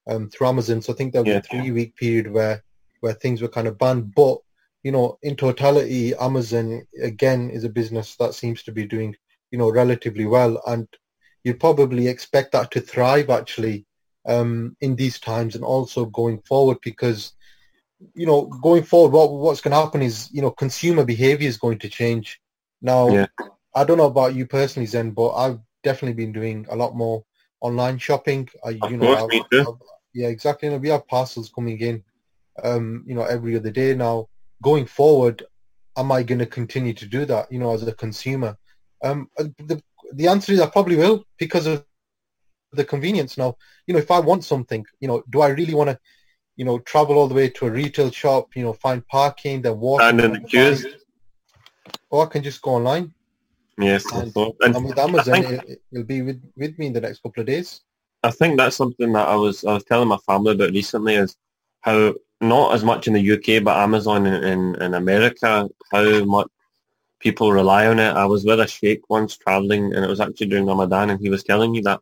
[0.08, 0.82] um, through Amazon.
[0.82, 1.38] So I think there was Yeah.
[1.38, 2.64] a three-week period where
[3.02, 4.40] where things were kind of banned, but
[4.84, 9.16] you know, in totality, Amazon again is a business that seems to be doing,
[9.52, 10.88] you know, relatively well, and
[11.44, 13.86] you'd probably expect that to thrive actually
[14.28, 17.34] um, in these times and also going forward because,
[18.14, 21.58] you know, going forward, what what's going to happen is, you know, consumer behavior is
[21.58, 22.40] going to change.
[22.82, 23.28] Now, Yeah.
[23.76, 27.24] I don't know about you personally, Zen, but I've definitely been doing a lot more
[27.62, 28.50] online shopping.
[28.66, 29.38] I, Of you know, course, I've-.
[29.68, 29.78] I've-
[30.14, 30.68] yeah, exactly.
[30.68, 32.04] You know, we have parcels coming in,
[32.64, 34.28] um, you know, every other day now
[34.62, 35.44] going forward,
[35.98, 37.52] am I going to continue to do that?
[37.52, 38.56] You know, as a consumer,
[39.04, 39.82] um, the
[40.14, 42.40] the answer is I probably will because of the convenience.
[42.44, 45.44] Now, you know, if I want something, you know, do I really want
[45.92, 46.00] to,
[46.56, 49.80] you know, travel all the way to a retail shop, you know, find parking, then
[49.80, 50.86] walk, And in the queues.
[52.10, 53.14] or I can just go online.
[53.78, 54.10] Yes.
[54.14, 57.22] And, and and with Amazon, think- it, it'll be with with me in the next
[57.22, 57.82] couple of days.
[58.24, 61.36] I think that's something that I was I was telling my family about recently is
[61.82, 66.48] how not as much in the UK but Amazon in, in, in America how much
[67.20, 68.12] people rely on it.
[68.12, 71.30] I was with a sheikh once traveling and it was actually during Ramadan and he
[71.30, 72.00] was telling me that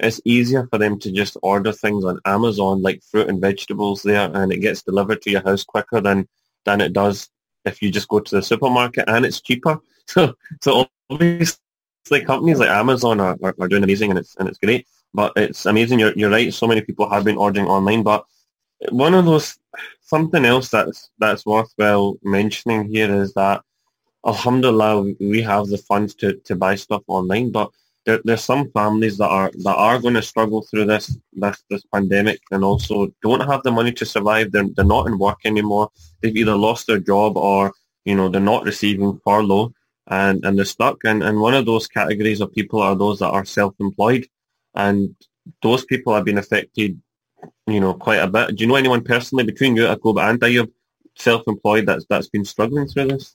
[0.00, 4.30] it's easier for them to just order things on Amazon like fruit and vegetables there
[4.34, 6.28] and it gets delivered to your house quicker than
[6.64, 7.28] than it does
[7.64, 9.78] if you just go to the supermarket and it's cheaper.
[10.08, 14.58] So so obviously companies like Amazon are, are, are doing amazing and it's and it's
[14.58, 15.98] great but it's amazing.
[15.98, 16.52] You're, you're right.
[16.52, 18.24] So many people have been ordering online, but
[18.90, 19.58] one of those
[20.02, 23.62] something else that's that's worthwhile mentioning here is that
[24.26, 27.70] Alhamdulillah we have the funds to, to buy stuff online, but
[28.06, 31.82] there, there's some families that are that are going to struggle through this this this
[31.92, 34.52] pandemic and also don't have the money to survive.
[34.52, 35.90] They're they're not in work anymore.
[36.20, 37.72] They've either lost their job or
[38.04, 39.72] you know they're not receiving furlough
[40.06, 40.98] and and they're stuck.
[41.04, 44.26] And and one of those categories of people are those that are self-employed
[44.74, 45.14] and
[45.62, 47.00] those people have been affected,
[47.66, 48.56] you know, quite a bit.
[48.56, 50.70] Do you know anyone personally between you, Akub and Tayyub,
[51.16, 53.34] self-employed that's that's been struggling through this?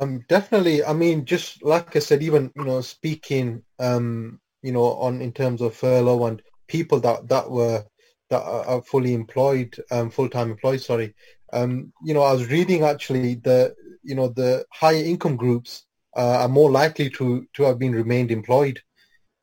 [0.00, 0.84] Um, definitely.
[0.84, 5.32] I mean, just like I said, even you know, speaking, um, you know, on in
[5.32, 7.84] terms of furlough and people that that were
[8.30, 10.80] that are fully employed, um, full-time employed.
[10.80, 11.14] Sorry,
[11.52, 15.84] um, you know, I was reading actually the you know the higher income groups
[16.16, 18.80] uh, are more likely to to have been remained employed.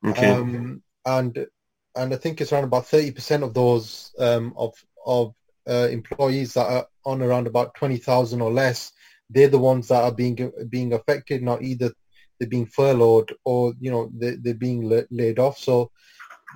[0.06, 0.30] Okay.
[0.30, 1.46] Um, and
[1.94, 5.34] and I think it's around about thirty percent of those um, of of
[5.68, 8.92] uh, employees that are on around about twenty thousand or less.
[9.30, 11.42] They're the ones that are being being affected.
[11.42, 11.92] Not either
[12.38, 15.58] they're being furloughed or you know they, they're being la- laid off.
[15.58, 15.90] So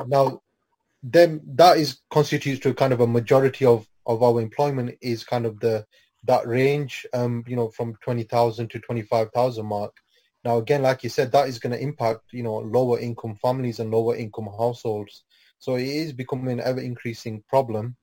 [0.06, 0.40] now,
[1.02, 5.46] them that is constitutes to kind of a majority of of our employment is kind
[5.46, 5.84] of the
[6.24, 7.06] that range.
[7.12, 9.92] Um, you know, from twenty thousand to twenty five thousand mark.
[10.44, 13.78] Now, again, like you said, that is going to impact, you know, lower income families
[13.78, 15.24] and lower income households.
[15.58, 17.96] So it is becoming an ever increasing problem.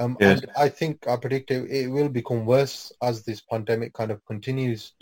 [0.00, 0.40] Um, Yes.
[0.40, 4.24] And I think I predict it, it will become worse as this pandemic kind of
[4.24, 4.92] continues.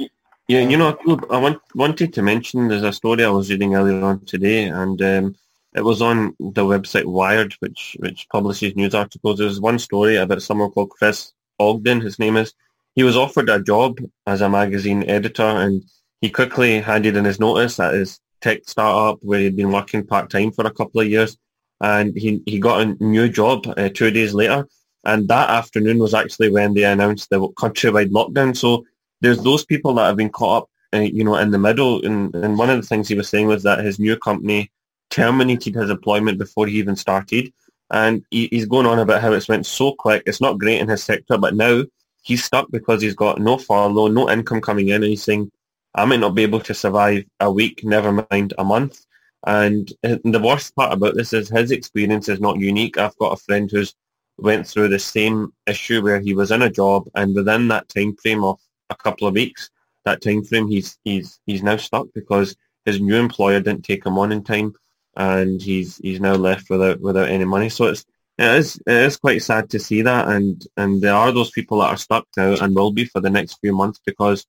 [0.49, 0.99] Yeah, you know,
[1.31, 5.01] I want, wanted to mention there's a story I was reading earlier on today, and
[5.03, 5.37] um,
[5.75, 9.39] it was on the website Wired, which which publishes news articles.
[9.39, 12.55] There's one story about someone called Chris Ogden, his name is.
[12.95, 15.85] He was offered a job as a magazine editor, and
[16.23, 20.51] he quickly handed in his notice at his tech startup where he'd been working part-time
[20.53, 21.37] for a couple of years,
[21.81, 24.67] and he, he got a new job uh, two days later.
[25.09, 28.55] And that afternoon was actually when they announced the countrywide lockdown.
[28.55, 28.85] So
[29.23, 32.05] there's those people that have been caught up, uh, you know, in the middle.
[32.05, 34.71] And, and one of the things he was saying was that his new company
[35.09, 37.51] terminated his employment before he even started.
[37.91, 40.25] And he, he's going on about how it's went so quick.
[40.27, 41.85] It's not great in his sector, but now
[42.23, 44.97] he's stuck because he's got no furlough, no income coming in.
[44.97, 45.51] And he's saying,
[45.95, 49.07] I might not be able to survive a week, never mind a month.
[49.47, 52.99] And uh, the worst part about this is his experience is not unique.
[52.99, 53.95] I've got a friend who's
[54.39, 58.15] went through the same issue where he was in a job and within that time
[58.17, 58.59] frame of
[58.91, 59.71] a couple of weeks,
[60.05, 64.19] that time frame he's he's he's now stuck because his new employer didn't take him
[64.19, 64.73] on in time
[65.17, 67.69] and he's he's now left without without any money.
[67.69, 68.05] So it's
[68.39, 71.81] it is it is quite sad to see that and and there are those people
[71.81, 74.47] that are stuck now and will be for the next few months because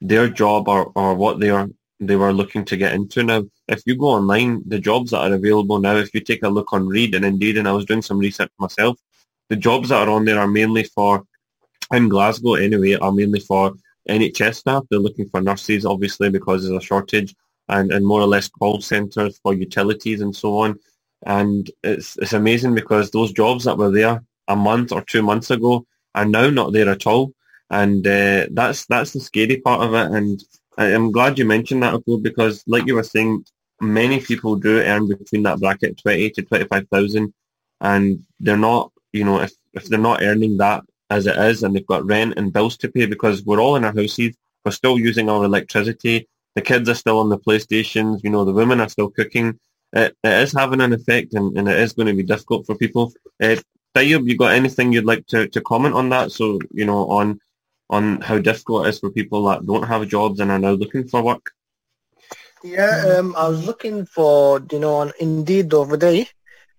[0.00, 1.68] their job or, or what they are
[2.00, 3.44] they were looking to get into now.
[3.68, 6.72] If you go online, the jobs that are available now, if you take a look
[6.72, 8.98] on Reed and Indeed, and I was doing some research myself,
[9.50, 11.24] the jobs that are on there are mainly for,
[11.92, 13.74] in Glasgow anyway, are mainly for
[14.08, 14.84] NHS staff.
[14.88, 17.34] They're looking for nurses, obviously, because there's a shortage,
[17.68, 20.78] and, and more or less call centres for utilities and so on.
[21.26, 25.50] And it's, it's amazing because those jobs that were there a month or two months
[25.50, 25.84] ago
[26.14, 27.32] are now not there at all.
[27.68, 30.16] And uh, that's that's the scary part of it.
[30.16, 30.42] And
[30.78, 33.44] I, I'm glad you mentioned that, Abdul, because like you were saying,
[33.80, 37.32] many people do earn between that bracket, 20 to 25,000,
[37.80, 41.74] and they're not, you know, if, if they're not earning that as it is and
[41.74, 44.98] they've got rent and bills to pay because we're all in our houses, we're still
[44.98, 48.88] using our electricity, the kids are still on the PlayStations, you know, the women are
[48.88, 49.58] still cooking.
[49.92, 52.76] It, it is having an effect and, and it is going to be difficult for
[52.76, 53.12] people.
[53.42, 53.56] Uh,
[53.94, 56.30] Tayyub, you got anything you'd like to, to comment on that?
[56.30, 57.40] So, you know, on
[57.90, 61.06] on how difficult it is for people that don't have jobs and are now looking
[61.08, 61.50] for work?
[62.62, 66.28] Yeah, um, I was looking for, you know, on Indeed the other day.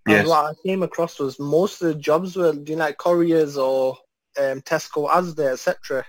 [0.07, 0.21] Yes.
[0.21, 3.97] And what I came across was most of the jobs were, know, like couriers or
[4.39, 6.05] um, Tesco, Asda, etc.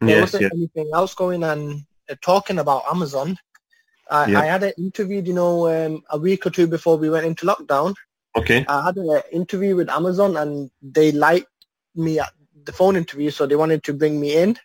[0.00, 0.52] There Yes, wasn't yes.
[0.54, 3.36] anything else going and uh, talking about Amazon.
[4.10, 4.40] I, Yeah.
[4.40, 7.46] I had an interview, you know, um, a week or two before we went into
[7.46, 7.94] lockdown.
[8.36, 8.64] Okay.
[8.68, 11.48] I had an interview with Amazon and they liked
[11.96, 12.32] me at
[12.64, 14.56] the phone interview, so they wanted to bring me in.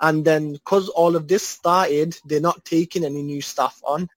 [0.00, 4.08] And then because all of this started, they're not taking any new staff on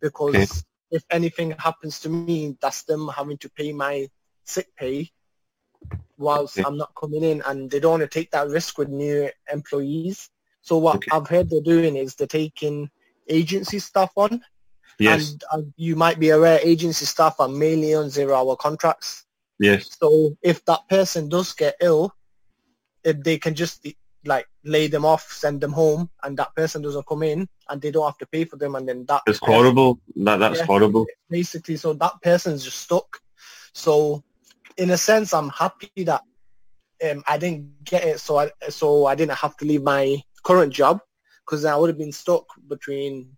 [0.00, 0.64] because.
[0.94, 4.08] If anything happens to me, that's them having to pay my
[4.44, 5.10] sick pay
[6.16, 6.66] whilst Okay.
[6.66, 10.30] I'm not coming in and they don't want to take that risk with new employees.
[10.62, 11.08] So what Okay.
[11.12, 12.90] I've heard they're doing is they're taking
[13.28, 14.40] agency staff on
[15.00, 15.32] Yes.
[15.32, 19.24] and uh, you might be aware agency staff are mainly on zero-hour contracts.
[19.58, 19.96] Yes.
[20.00, 22.14] So if that person does get ill,
[23.02, 23.84] if they can just
[24.26, 27.90] like lay them off, send them home, and that person doesn't come in, and they
[27.90, 30.00] don't have to pay for them, and then that It's person- horrible.
[30.16, 30.66] That that's Yeah.
[30.66, 31.06] horrible.
[31.30, 31.76] basically.
[31.76, 33.20] So that person's just stuck.
[33.74, 34.22] So
[34.76, 36.22] in a sense, I'm happy that
[37.10, 40.72] um, I didn't get it, so I so I didn't have to leave my current
[40.72, 41.00] job
[41.44, 43.36] because I would have been stuck between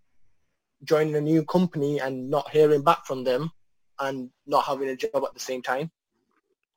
[0.84, 3.50] joining a new company and not hearing back from them
[3.98, 5.90] and not having a job at the same time.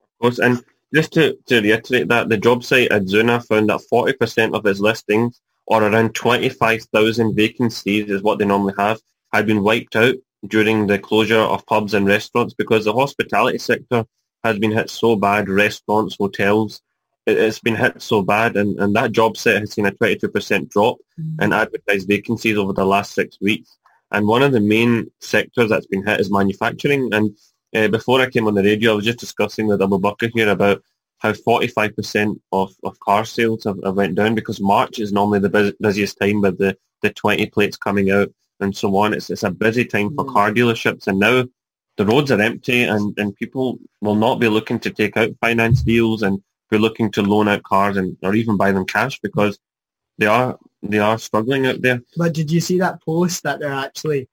[0.02, 0.40] Of course.
[0.40, 4.80] And just to, to reiterate that, the job site Adzuna found that 40% of its
[4.80, 9.00] listings, or around 25,000 vacancies is what they normally have,
[9.34, 10.16] had been wiped out
[10.48, 14.06] during the closure of pubs and restaurants because the hospitality sector
[14.44, 16.82] has been hit so bad, restaurants, hotels,
[17.26, 20.70] it, it's been hit so bad, and, and that job set has seen a 22%
[20.70, 21.44] drop mm.
[21.44, 23.78] in advertised vacancies over the last six weeks.
[24.12, 27.14] And one of the main sectors that's been hit is manufacturing.
[27.14, 27.38] And
[27.76, 30.50] uh, before I came on the radio, I was just discussing with Abu Bakr here
[30.50, 30.84] about
[31.20, 35.50] how 45% of, of car sales have, have went down because March is normally the
[35.50, 39.14] bus- busiest time with the, the 20 plates coming out and so on.
[39.14, 40.34] It's, it's a busy time for Mm.
[40.34, 41.46] car dealerships and now
[41.98, 45.82] the roads are empty and, and people will not be looking to take out finance
[45.82, 49.60] deals and be looking to loan out cars and or even buy them cash because
[50.18, 52.02] they are they are struggling out there.
[52.16, 54.30] But did you see that post that they're actually,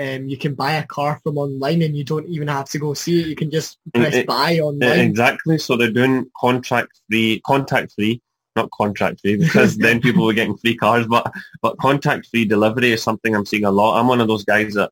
[0.00, 2.94] um, you can buy a car from online and you don't even have to go
[2.94, 3.26] see it.
[3.26, 4.98] You can just press it- buy Yeah, online.
[5.00, 5.58] exactly.
[5.58, 8.22] So they're doing contract free, contact free,
[8.56, 11.06] not contract free, because then people were getting free cars.
[11.06, 11.30] But
[11.60, 14.00] but contact free delivery is something I'm seeing a lot.
[14.00, 14.90] I'm one of those guys that,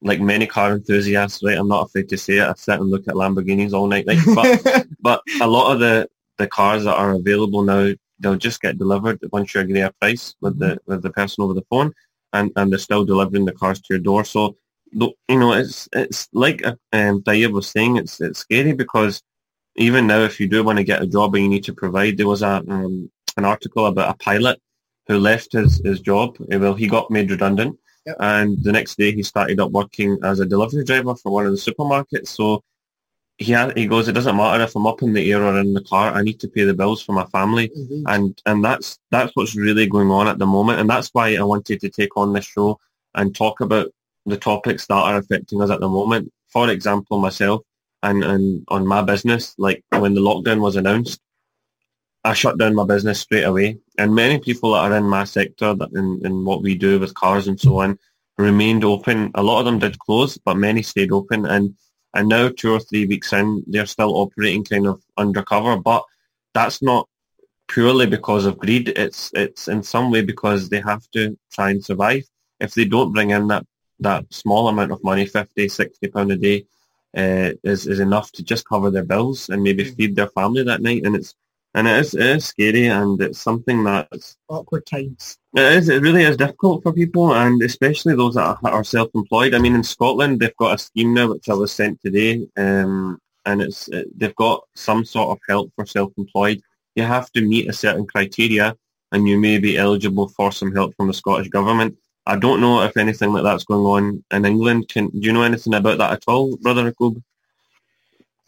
[0.00, 1.58] like many car enthusiasts, right?
[1.58, 2.48] I'm not afraid to say it.
[2.48, 6.08] I sit and look at Lamborghinis all night, like, but but a lot of the
[6.38, 10.34] the cars that are available now, they'll just get delivered once you agree a price
[10.40, 11.92] with the with the person over the phone,
[12.36, 14.24] and and they're still delivering the cars to your door.
[14.24, 14.56] So
[14.92, 17.22] you know, it's it's like uh, um,
[17.52, 19.22] was saying, it's it's scary because
[19.76, 22.16] even now, if you do want to get a job and you need to provide,
[22.16, 24.58] there was a um, an article about a pilot
[25.06, 26.36] who left his, his job.
[26.52, 28.16] Uh, Well, he got made redundant, Yep.
[28.20, 31.52] and the next day he started up working as a delivery driver for one of
[31.52, 32.28] the supermarkets.
[32.28, 32.62] So
[33.38, 35.82] he he goes, it doesn't matter if I'm up in the air or in the
[35.82, 36.12] car.
[36.12, 38.04] I need to pay the bills for my family Indeed.
[38.06, 41.42] and and that's that's what's really going on at the moment and that's why I
[41.42, 42.80] wanted to take on this show
[43.14, 43.88] and talk about
[44.26, 46.32] the topics that are affecting us at the moment.
[46.48, 47.62] For example, myself
[48.02, 51.20] and, and on my business, like when the lockdown was announced,
[52.24, 53.78] I shut down my business straight away.
[53.98, 57.14] And many people that are in my sector, that in, in what we do with
[57.14, 57.98] cars and so on,
[58.36, 59.30] remained open.
[59.34, 61.46] A lot of them did close, but many stayed open.
[61.46, 61.74] And
[62.16, 65.76] and now two or three weeks in, they're still operating kind of undercover.
[65.76, 66.02] But
[66.54, 67.08] that's not
[67.68, 68.88] purely because of greed.
[69.04, 72.24] It's it's in some way because they have to try and survive.
[72.60, 73.64] If they don't bring in that
[74.00, 76.66] that small amount of money, 50, 60 pound a day,
[77.16, 79.96] uh, is is enough to just cover their bills and maybe Mm.
[79.96, 81.04] feed their family that night.
[81.04, 81.34] And it's
[81.76, 85.36] and it is, it is scary and it's something that's Awkward times.
[85.54, 85.88] it is.
[85.90, 89.54] It really is difficult for people, and especially those that are, are self-employed.
[89.54, 93.18] I mean, in Scotland, they've got a scheme now, which I was sent today, um,
[93.44, 96.62] and it's it, they've got some sort of help for self-employed.
[96.94, 98.74] You have to meet a certain criteria,
[99.12, 101.98] and you may be eligible for some help from the Scottish government.
[102.24, 104.88] I don't know if anything like that's going on in England.
[104.88, 107.22] Can do you know anything about that at all, Brother Akub?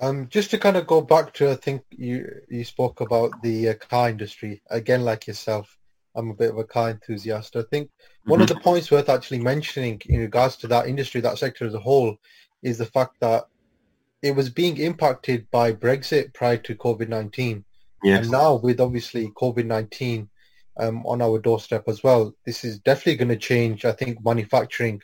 [0.01, 3.71] Um, just to kind of go back to, I think you you spoke about the
[3.71, 5.77] uh, car industry again, like yourself.
[6.15, 7.57] I'm a bit of a car enthusiast.
[7.57, 7.91] I think
[8.25, 11.75] one of the points worth actually mentioning in regards to that industry, that sector as
[11.75, 12.17] a whole,
[12.63, 13.47] is the fact that
[14.23, 17.63] it was being impacted by Brexit prior to COVID-19.
[18.03, 18.23] Yes.
[18.23, 20.29] And now with obviously COVID-19
[20.79, 25.01] um, on our doorstep as well, this is definitely going to change, I think, manufacturing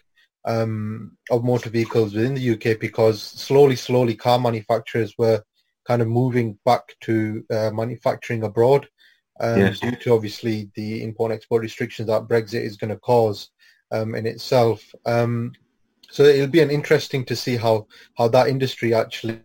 [0.47, 5.43] um, of motor vehicles within the UK because slowly, slowly car manufacturers were
[5.87, 8.89] kind of moving back to uh, manufacturing abroad
[9.41, 9.81] um, Yes.
[9.81, 13.51] due to obviously the import and export restrictions that Brexit is going to cause
[13.93, 14.83] um, in itself.
[15.07, 15.53] Um,
[16.11, 17.87] so it'll be an interesting to see how,
[18.17, 19.43] how that industry actually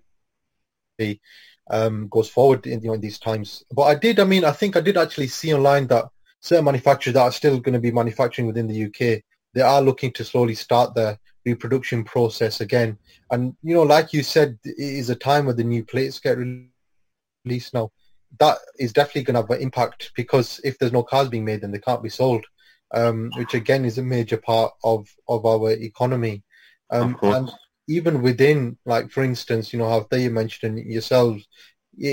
[1.69, 3.63] um, goes forward in, you know, in these times.
[3.71, 6.05] But I did, I mean, I think I did actually see online that
[6.41, 9.23] certain manufacturers that are still going to be manufacturing within the UK,
[9.53, 12.97] they are looking to slowly start the reproduction process again.
[13.31, 16.37] And, you know, like you said, it is a time where the new plates get
[16.37, 17.91] released now.
[18.39, 21.61] That is definitely going to have an impact because if there's no cars being made,
[21.61, 22.45] then they can't be sold,
[22.93, 26.43] um, which again is a major part of, of our economy.
[26.91, 27.51] Um, Of and
[27.87, 31.47] even within, like, for instance, you know, how they mentioned yourselves,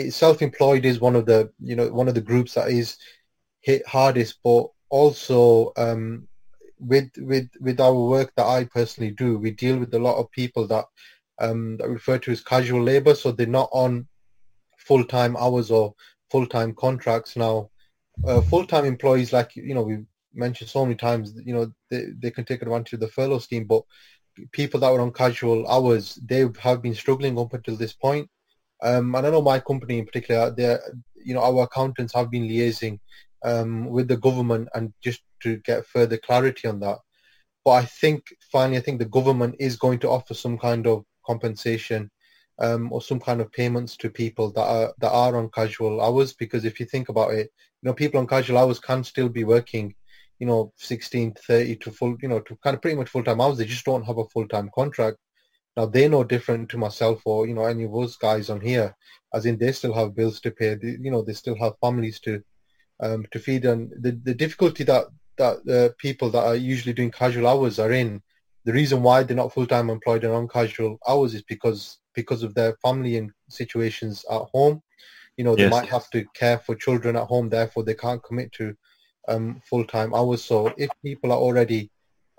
[0.08, 2.96] self-employed is one of the, you know, one of the groups that is
[3.60, 6.26] hit hardest, but also um,
[6.78, 10.30] with with with our work that I personally do, we deal with a lot of
[10.30, 10.84] people that
[11.40, 14.08] um, that refer to as casual labor, so they're not on
[14.78, 15.94] full-time hours or
[16.30, 17.70] full-time contracts now.
[18.26, 19.98] Uh, full-time employees, like you know, we
[20.34, 23.64] mentioned so many times, you know, they, they can take advantage of the furlough scheme,
[23.64, 23.82] but
[24.52, 28.28] people that were on casual hours, they have been struggling up until this point.
[28.82, 30.76] Um, and I know my company in particular, they
[31.24, 33.00] you know, our accountants have been liaising
[33.44, 36.98] um, with the government and just to get further clarity on that.
[37.64, 41.04] But I think finally, I think the government is going to offer some kind of
[41.26, 42.10] compensation
[42.58, 46.32] um, or some kind of payments to people that are that are on casual hours.
[46.32, 47.50] Because if you think about it,
[47.82, 49.94] you know, people on casual hours can still be working,
[50.38, 53.40] you know, 16, 30 to full, you know, to kind of pretty much full time
[53.40, 53.58] hours.
[53.58, 55.18] They just don't have a full time contract.
[55.76, 58.96] Now they're no different to myself or you know any of those guys on here,
[59.34, 60.74] as in they still have bills to pay.
[60.74, 62.42] They, you know they still have families to
[63.00, 65.06] um, to feed, and the the difficulty that
[65.38, 68.22] that uh, people that are usually doing casual hours are in.
[68.64, 72.42] The reason why they're not full time employed and on casual hours is because because
[72.42, 74.82] of their family and situations at home.
[75.36, 75.66] You know, they Yes.
[75.66, 78.74] might have to care for children at home, therefore they can't commit to
[79.28, 80.44] um, full time hours.
[80.44, 81.90] So if people are already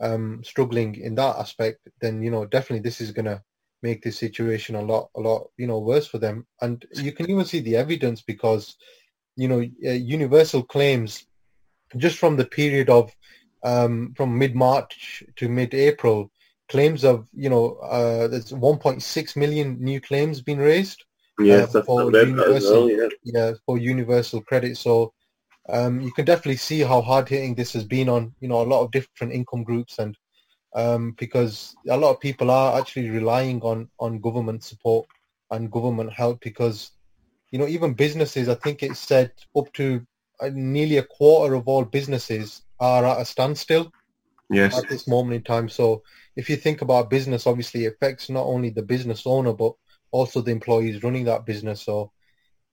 [0.02, 3.44] um, struggling in that aspect, then you know definitely this is gonna
[3.84, 6.46] make this situation a lot a lot you know worse for them.
[6.62, 8.76] And you can even see the evidence because
[9.38, 11.26] you know uh, Universal claims
[11.96, 13.16] just from the period of
[13.64, 16.30] um, from mid March to mid April
[16.70, 21.04] claims of you know uh, there's 1.6 million new claims being raised
[21.40, 23.10] Yes, Uh, for as well, yeah.
[23.24, 24.78] yeah, for universal credit.
[24.78, 25.14] So
[25.70, 28.72] um, you can definitely see how hard hitting this has been on you know a
[28.72, 30.18] lot of different income groups and
[30.76, 35.06] um, because a lot of people are actually relying on on government support
[35.52, 36.92] and government help because
[37.52, 40.06] you know even businesses I think it said up to
[40.42, 43.92] uh, nearly a quarter of all businesses are at a standstill
[44.50, 44.78] Yes.
[44.78, 45.68] at this moment in time.
[45.68, 46.04] So
[46.36, 49.74] if you think about business, obviously it affects not only the business owner but
[50.12, 51.82] also the employees running that business.
[51.82, 52.12] So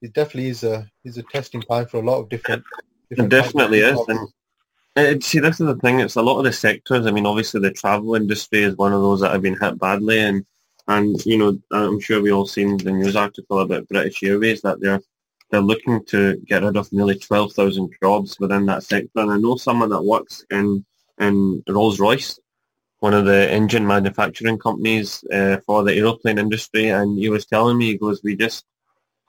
[0.00, 2.62] it definitely is a is a testing time for a lot of different.
[3.10, 3.98] It different of definitely is.
[4.96, 5.98] And see, this is the thing.
[5.98, 7.06] It's a lot of the sectors.
[7.06, 10.20] I mean, obviously, the travel industry is one of those that have been hit badly,
[10.20, 10.46] and
[10.88, 14.80] and you know, I'm sure we all seen the news article about British Airways that
[14.80, 15.00] they're
[15.50, 19.20] they're looking to get rid of nearly 12,000 jobs within that sector.
[19.20, 20.84] And I know someone that works in
[21.20, 22.38] in Rolls Royce,
[23.00, 27.78] one of the engine manufacturing companies uh, for the aeroplane industry, and he was telling
[27.78, 28.64] me, he goes, we just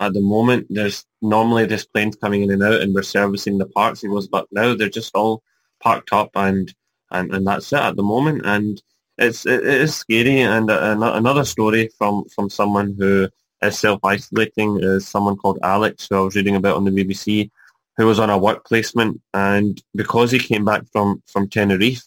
[0.02, 3.68] at the moment there's normally there's planes coming in and out and we're servicing the
[3.68, 4.02] parts.
[4.02, 5.44] He goes, but now they're just all
[5.80, 6.74] parked up and
[7.12, 8.46] and, and that's it at the moment.
[8.46, 8.82] And
[9.18, 10.42] it's it, it is scary.
[10.42, 13.30] And uh, another story from from someone who
[13.62, 17.50] is self isolating is someone called Alex, who I was reading about on the BBC,
[17.98, 22.04] who was on a work placement, and because he came back from from Tenerife,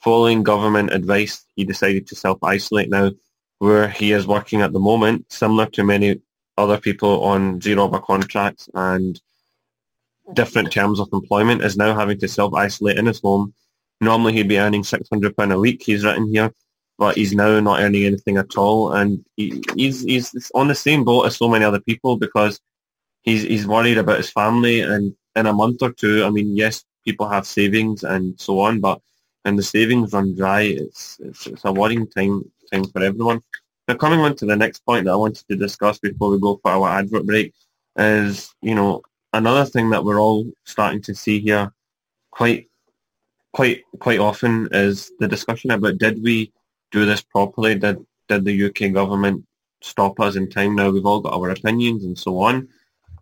[0.00, 3.12] following government advice, he decided to self isolate now.
[3.60, 6.20] Where he is working at the moment, similar to many
[6.56, 9.20] other people on zero hour contracts and
[10.32, 13.52] different terms of employment, is now having to self isolate in his home.
[14.00, 15.82] Normally he'd be earning six hundred pound a week.
[15.82, 16.52] He's written here,
[16.98, 21.04] but he's now not earning anything at all, and he, he's he's on the same
[21.04, 22.60] boat as so many other people because
[23.22, 24.80] he's he's worried about his family.
[24.80, 28.80] And in a month or two, I mean, yes, people have savings and so on,
[28.80, 29.00] but
[29.42, 33.40] when the savings run dry, it's it's, it's a worrying time time for everyone.
[33.88, 36.60] Now, coming on to the next point that I wanted to discuss before we go
[36.62, 37.54] for our advert break
[37.96, 41.72] is, you know, another thing that we're all starting to see here
[42.30, 42.67] quite
[43.52, 46.52] quite quite often is the discussion about did we
[46.90, 47.74] do this properly?
[47.74, 49.44] Did did the UK government
[49.82, 50.74] stop us in time?
[50.74, 52.68] Now we've all got our opinions and so on.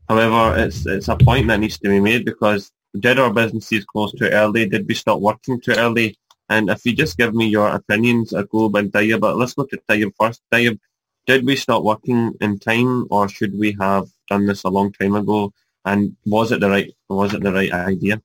[0.08, 4.12] However, it's it's a point that needs to be made because did our businesses close
[4.12, 4.68] too early?
[4.68, 6.16] Did we stop working too early?
[6.48, 9.76] And if you just give me your opinions, Akub and Tayyib, but let's go to
[9.88, 10.42] Tayyib first.
[10.52, 10.78] Tayyib,
[11.26, 15.16] did we stop working in time or should we have done this a long time
[15.16, 15.52] ago?
[15.84, 18.22] And was it the right was it the right idea?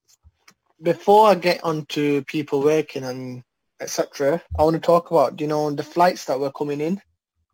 [0.82, 3.44] Before I get on to people working and
[3.80, 7.02] etc., I want to talk about, you know, the flights that were coming in.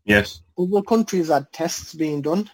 [0.05, 0.41] Yes.
[0.57, 2.49] Other countries had tests being done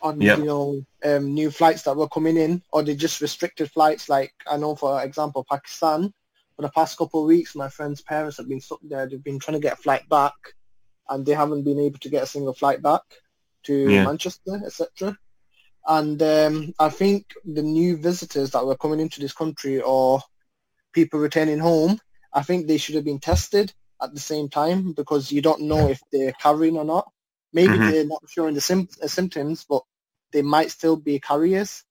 [0.00, 0.38] on, Yep.
[0.38, 4.08] you know, um, new flights that were coming in, or they just restricted flights.
[4.08, 6.12] Like I know, for example, Pakistan.
[6.56, 9.06] For the past couple of weeks, my friend's parents have been stuck there.
[9.06, 10.34] They've been trying to get a flight back,
[11.08, 13.02] and they haven't been able to get a single flight back
[13.64, 14.04] to Yeah.
[14.04, 15.16] Manchester, etc.
[15.86, 20.20] And um, I think the new visitors that were coming into this country or
[20.92, 21.98] people returning home,
[22.32, 23.72] I think they should have been tested
[24.02, 27.10] at the same time because you don't know if they're carrying or not.
[27.52, 27.92] Maybe Mhm.
[27.92, 29.82] they're not showing the sym- uh, symptoms, but
[30.32, 31.84] they might still be carriers.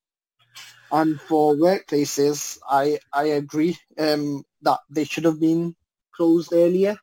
[0.92, 5.76] And for workplaces, I I agree um, that they should have been
[6.16, 6.98] closed earlier.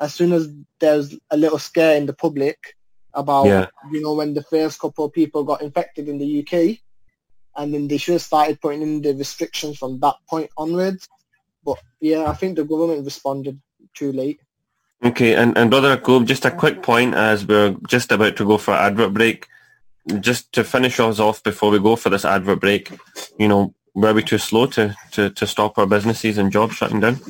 [0.00, 0.48] As soon as
[0.80, 2.58] there's a little scare in the public
[3.14, 3.66] about, Yeah.
[3.90, 6.78] you know, when the first couple of people got infected in the UK,
[7.56, 11.08] and then they should have started putting in the restrictions from that point onwards.
[11.64, 13.60] But yeah, I think the government responded
[13.94, 14.40] too late.
[15.04, 18.56] Okay, and, and Brother Akub, just a quick point as we're just about to go
[18.56, 19.48] for an advert break.
[20.20, 22.90] Just to finish us off before we go for this advert break,
[23.38, 27.00] you know, were we too slow to, to, to stop our businesses and jobs shutting
[27.00, 27.20] down?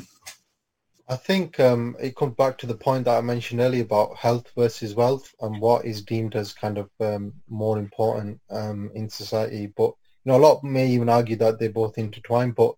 [1.08, 4.46] I think um, it comes back to the point that I mentioned earlier about health
[4.56, 9.66] versus wealth and what is deemed as kind of um, more important um, in society.
[9.66, 9.92] But
[10.24, 12.54] you know, a lot may even argue that they're both intertwined.
[12.54, 12.74] But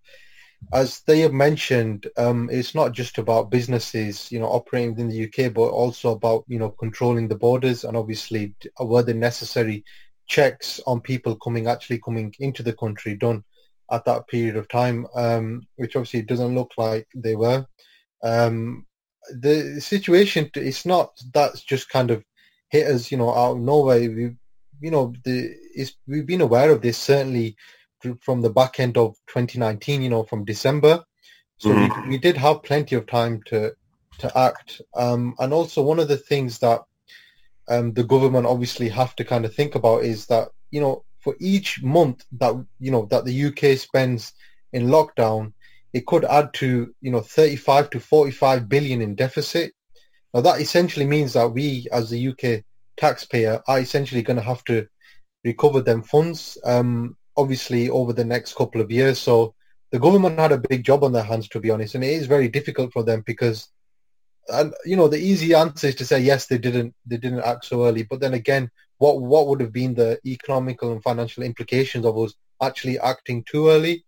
[0.73, 5.25] as they have mentioned, um, it's not just about businesses, you know, operating within the
[5.25, 9.85] UK, but also about, you know, controlling the borders and obviously were the necessary
[10.27, 13.45] checks on people coming, actually coming into the country done
[13.93, 17.67] at that period of time, um, which obviously doesn't look like they were.
[18.25, 18.87] Um,
[19.31, 22.25] the situation, it's not that's just kind of
[22.69, 24.01] hit us, you know, out of nowhere.
[24.01, 24.37] We,
[24.81, 27.57] you know, the, is we've been aware of this certainly
[28.21, 31.05] from the back end of 2019, you know, from December.
[31.59, 32.03] So mm-hmm.
[32.03, 33.75] we, we did have plenty of time to
[34.19, 34.81] to act.
[34.95, 36.83] Um, and also one of the things that
[37.69, 41.35] um, the government obviously have to kind of think about is that, you know, for
[41.41, 44.33] each month that, you know, that the UK spends
[44.73, 45.53] in lockdown,
[45.95, 49.73] it could add to, you know, 35 to 45 billion in deficit.
[50.35, 52.65] Now that essentially means that we as the UK
[52.99, 54.87] taxpayer are essentially going to have to
[55.45, 56.59] recover them funds.
[56.65, 59.19] Um, obviously over the next couple of years.
[59.19, 59.55] So
[59.91, 62.27] the government had a big job on their hands, to be honest, and it is
[62.27, 63.69] very difficult for them because,
[64.49, 67.65] and you know, the easy answer is to say yes, they didn't, they didn't act
[67.65, 68.03] so early.
[68.03, 72.35] But then again, what what would have been the economical and financial implications of us
[72.63, 74.05] actually acting too early?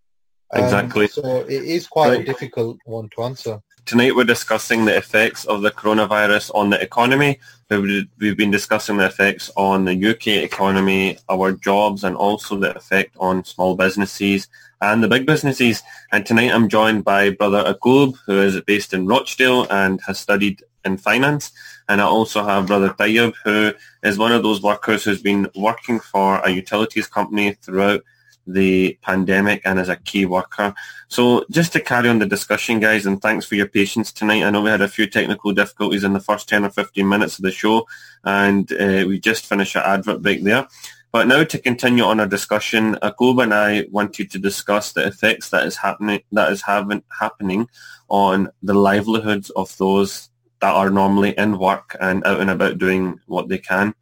[0.53, 1.09] Um, exactly.
[1.09, 2.21] So it is quite right.
[2.21, 3.61] a difficult one to answer.
[3.85, 7.39] Tonight we're discussing the effects of the coronavirus on the economy.
[7.71, 13.17] We've been discussing the effects on the UK economy, our jobs, and also the effect
[13.19, 14.49] on small businesses
[14.81, 15.83] and the big businesses.
[16.13, 20.63] And tonight I'm joined by Brother Akub, who is based in Rochdale and has studied
[20.85, 21.53] in finance.
[21.89, 23.73] And I also have Brother Tayyib, who
[24.03, 28.03] is one of those workers who's been working for a utilities company throughout
[28.47, 30.75] the pandemic and as a key worker.
[31.09, 34.45] So just to carry on the discussion, guys, and thanks for your patience tonight.
[34.45, 37.39] I know we had a few technical difficulties in the first 10 or 15 minutes
[37.39, 37.87] of the show,
[38.25, 40.67] and uh, we just finished our advert break there.
[41.13, 45.51] But now to continue on our discussion, Akoba and I wanted to discuss the effects
[45.51, 47.69] that is happening that is having, happening
[48.09, 50.29] on the livelihoods of those
[50.61, 53.95] that are normally in work and out and about doing what they can.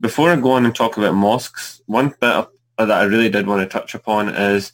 [0.00, 2.48] Before I go on and talk about mosques, one bit of
[2.80, 4.72] Uh, that I really did want to touch upon is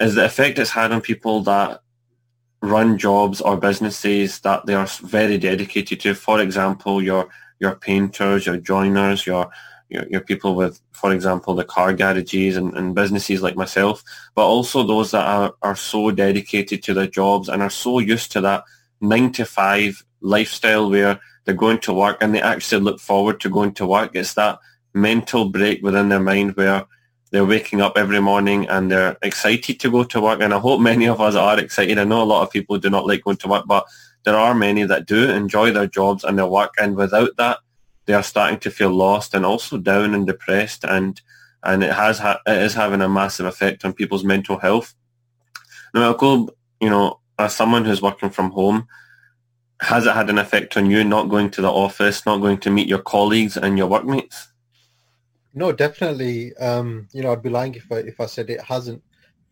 [0.00, 1.80] is the effect it's had on people that
[2.60, 6.14] run jobs or businesses that they are very dedicated to.
[6.14, 7.28] For example, your
[7.60, 9.52] your painters, your joiners, your
[9.88, 14.02] your, your people with, for example, the car garages and, and businesses like myself,
[14.34, 18.32] but also those that are, are so dedicated to their jobs and are so used
[18.32, 18.64] to that
[19.00, 23.48] nine to five lifestyle where they're going to work and they actually look forward to
[23.48, 24.10] going to work.
[24.14, 24.58] It's that
[24.92, 26.84] mental break within their mind where
[27.32, 30.42] they're waking up every morning and they're excited to go to work.
[30.42, 31.98] And I hope many of us are excited.
[31.98, 33.86] I know a lot of people do not like going to work, but
[34.24, 36.74] there are many that do enjoy their jobs and their work.
[36.78, 37.60] And without that,
[38.04, 40.84] they are starting to feel lost and also down and depressed.
[40.84, 41.20] And
[41.64, 44.94] and it has ha- it is having a massive effect on people's mental health.
[45.94, 48.88] Now, I'll you know, as someone who's working from home,
[49.80, 52.70] has it had an effect on you not going to the office, not going to
[52.70, 54.51] meet your colleagues and your workmates?
[55.54, 56.54] No, definitely.
[56.56, 59.02] Um, you know, I'd be lying if I if I said it hasn't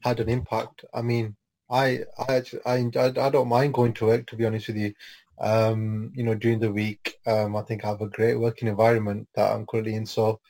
[0.00, 0.84] had an impact.
[0.94, 1.36] I mean,
[1.70, 4.26] I I I, I don't mind going to work.
[4.28, 4.94] To be honest with you,
[5.40, 9.28] um, you know, during the week, um, I think I have a great working environment
[9.34, 10.06] that I'm currently in.
[10.06, 10.40] So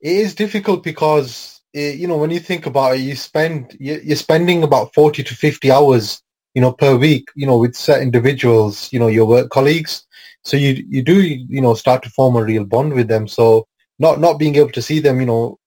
[0.00, 4.16] it is difficult because it, you know when you think about it, you spend you're
[4.16, 6.22] spending about forty to fifty hours,
[6.54, 10.06] you know, per week, you know, with certain individuals, you know, your work colleagues.
[10.44, 13.26] So you you do you know start to form a real bond with them.
[13.28, 13.66] So
[14.02, 15.58] not not being able to see them, you know,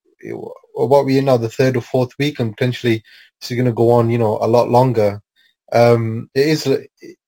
[0.74, 3.02] what we're in now the third or fourth week, and potentially
[3.40, 5.22] this is going to go on, you know, a lot longer.
[5.72, 6.68] Um, it is,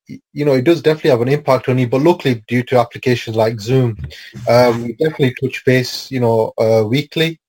[0.07, 1.87] you know, it does definitely have an impact on you.
[1.87, 3.97] But luckily, due to applications like Zoom,
[4.49, 7.39] um, we definitely touch base, you know, uh, weekly.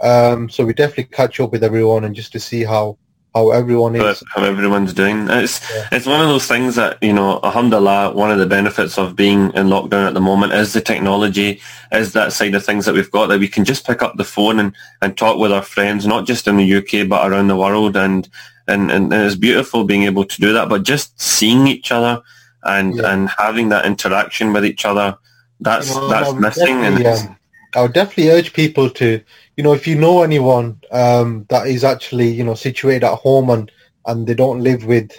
[0.00, 2.98] Um, so we definitely catch up with everyone and just to see how
[3.34, 4.22] how everyone is.
[4.28, 5.28] How everyone's doing.
[5.28, 5.88] It's yeah.
[5.90, 9.50] it's one of those things that, you know, alhamdulillah, one of the benefits of being
[9.54, 11.60] in lockdown at the moment is the technology,
[11.90, 14.24] is that side of things that we've got that we can just pick up the
[14.24, 17.56] phone and, and talk with our friends, not just in the UK but around the
[17.56, 18.28] world and,
[18.68, 20.68] and, and it's beautiful being able to do that.
[20.68, 22.22] But just seeing each other
[22.62, 23.12] and, yeah.
[23.12, 25.18] and having that interaction with each other,
[25.60, 27.36] that's that's missing and um,
[27.74, 29.20] I would definitely urge people to
[29.56, 33.50] you know, if you know anyone um, that is actually, you know, situated at home
[33.50, 33.70] and,
[34.06, 35.10] and they don't live with,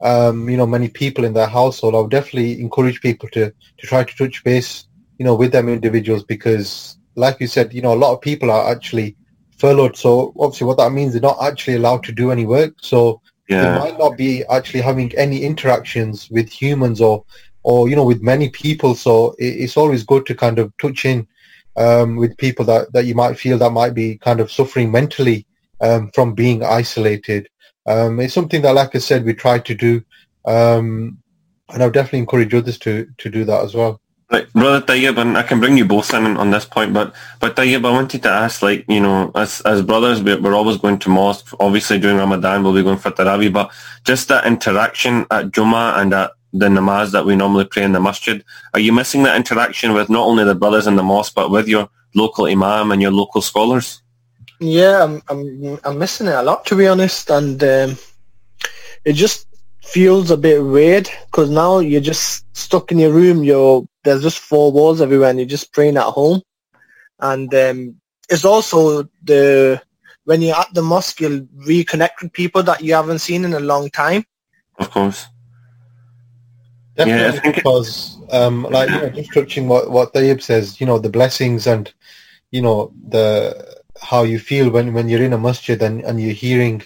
[0.00, 3.86] um, you know, many people in their household, I would definitely encourage people to, to
[3.86, 4.86] try to touch base,
[5.18, 8.50] you know, with them individuals because, like you said, you know, a lot of people
[8.50, 9.14] are actually
[9.58, 9.96] furloughed.
[9.96, 12.74] So obviously what that means, they're not actually allowed to do any work.
[12.80, 13.72] So yeah.
[13.72, 17.24] they might not be actually having any interactions with humans or,
[17.62, 18.94] or, you know, with many people.
[18.94, 21.28] So it, it's always good to kind of touch in
[21.76, 25.46] um, with people that, that you might feel that might be kind of suffering mentally
[25.80, 27.48] um, from being isolated.
[27.86, 30.02] Um, it's something that, like I said, we try to do,
[30.44, 31.18] um,
[31.70, 34.00] and I would definitely encourage others to to do that as well.
[34.30, 37.54] Right, brother Tayyib, and I can bring you both in on this point, but but
[37.54, 40.98] Tayyib, I wanted to ask, like, you know, as as brothers, we're, we're always going
[41.00, 41.54] to mosque.
[41.60, 43.72] Obviously, during Ramadan, we'll be going for Taraweeh, but
[44.04, 48.00] just that interaction at Jummah and at the namaz that we normally pray in the
[48.00, 48.44] masjid,
[48.74, 51.66] are you missing that interaction with not only the brothers in the mosque, but with
[51.66, 54.02] your local imam and your local scholars?
[54.60, 57.96] Yeah, I'm I'm I'm missing it a lot to be honest, and um,
[59.04, 59.46] it just
[59.82, 63.42] feels a bit weird because now you're just stuck in your room.
[63.42, 66.42] You're there's just four walls everywhere, and you're just praying at home.
[67.18, 67.96] And um,
[68.28, 69.82] it's also the
[70.24, 73.60] when you're at the mosque, you'll reconnect with people that you haven't seen in a
[73.60, 74.24] long time.
[74.78, 75.26] Of course.
[76.96, 80.80] Definitely Yeah, I think because, um, like, you know, just touching what what Tayyib says,
[80.80, 81.92] you know, the blessings and,
[82.50, 86.34] you know, the how you feel when when you're in a masjid and and you're
[86.34, 86.82] hearing,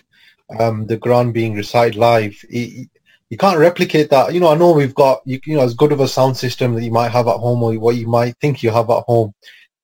[0.60, 2.36] um, the Quran being recited live.
[2.48, 2.88] It,
[3.30, 4.32] you can't replicate that.
[4.32, 6.74] You know, I know we've got you, you know as good of a sound system
[6.74, 9.34] that you might have at home or what you might think you have at home,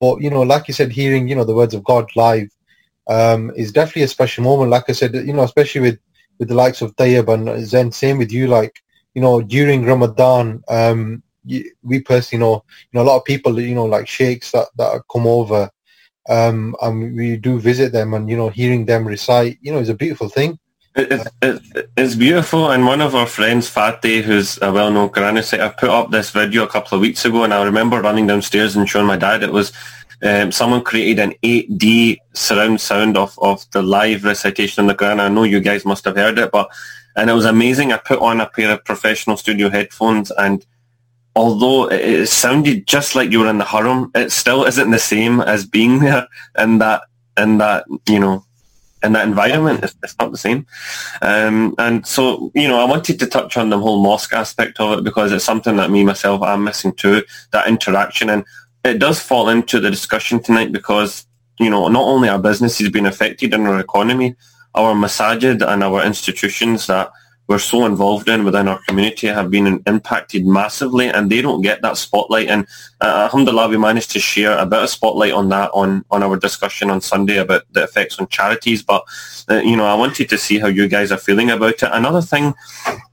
[0.00, 2.48] but you know, like you said, hearing you know the words of God live,
[3.08, 4.70] um, is definitely a special moment.
[4.70, 5.98] Like I said, you know, especially with
[6.38, 8.81] with the likes of Tayyib and Zen, same with you, like
[9.14, 13.74] you know, during Ramadan, um, we personally know, you know, a lot of people, you
[13.74, 15.70] know, like sheikhs that, that come over,
[16.28, 19.88] um, and we do visit them and, you know, hearing them recite, you know, is
[19.88, 20.58] a beautiful thing.
[20.94, 25.36] It, it, it, it's beautiful, and one of our friends, Fatih, who's a well-known Quran
[25.36, 28.76] reciter, put up this video a couple of weeks ago, and I remember running downstairs
[28.76, 29.42] and showing my dad.
[29.42, 29.72] It was
[30.22, 35.18] um, someone created an 8D surround sound of, of the live recitation of the Quran.
[35.18, 36.70] I know you guys must have heard it, but
[37.16, 37.92] and it was amazing.
[37.92, 40.64] I put on a pair of professional studio headphones, and
[41.34, 45.40] although it, sounded just like you were in the Haram, it still isn't the same
[45.40, 47.02] as being there in that
[47.38, 48.44] in that you know
[49.02, 49.84] in that environment.
[50.02, 50.66] It's, not the same.
[51.20, 54.98] Um, and so, you know, I wanted to touch on the whole mosque aspect of
[54.98, 58.30] it because it's something that me, myself, I'm missing too, that interaction.
[58.30, 58.44] And
[58.84, 61.26] it does fall into the discussion tonight because,
[61.58, 64.36] you know, not only our businesses being affected in our economy,
[64.74, 67.12] our masajid and our institutions that
[67.48, 71.82] we're so involved in within our community have been impacted massively and they don't get
[71.82, 72.48] that spotlight.
[72.48, 72.66] And
[73.00, 76.38] uh, alhamdulillah, we managed to share a bit of spotlight on that on, on our
[76.38, 78.82] discussion on Sunday about the effects on charities.
[78.82, 79.04] But,
[79.50, 81.90] uh, you know, I wanted to see how you guys are feeling about it.
[81.92, 82.54] Another thing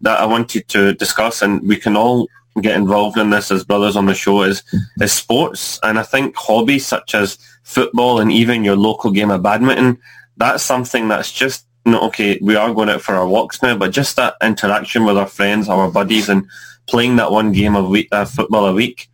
[0.01, 2.30] that I wanted to discuss, and we can all
[2.62, 4.64] get involved in this as brothers on the show, is,
[5.01, 5.80] is sports.
[5.82, 9.97] And I think hobbies such as football and even your local game of badminton,
[10.40, 13.92] that's something that's just no, okay, we are going out for our walks now, but
[13.92, 16.48] just that interaction with our friends, our buddies, and
[16.88, 19.10] playing that one game of week, uh, football a week,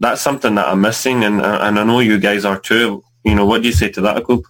[0.00, 3.04] that's something that I'm missing, and uh, and I know you guys are too.
[3.24, 4.42] You know, what do you say to that, Akub?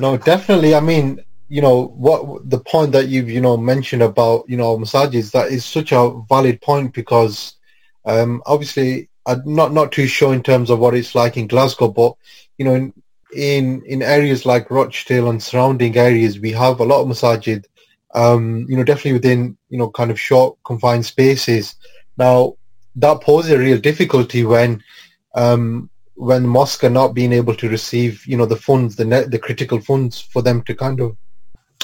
[0.00, 0.74] No, definitely.
[0.74, 4.78] I mean, you know, what the point that you've, you know, mentioned about, you know,
[4.78, 7.54] masajid, that is such a valid point because
[8.06, 11.88] um, obviously I'm not, not too sure in terms of what it's like in Glasgow,
[11.88, 12.14] but,
[12.56, 12.92] you know, in,
[13.34, 17.64] in in areas like Rochdale and surrounding areas, we have a lot of masajid,
[18.14, 21.76] um, you know, definitely within, you know, kind of short confined spaces.
[22.16, 22.54] Now,
[22.96, 24.82] that poses a real difficulty when
[25.34, 29.30] um, when mosques are not being able to receive, you know, the funds, the net,
[29.30, 31.16] the critical funds for them to kind of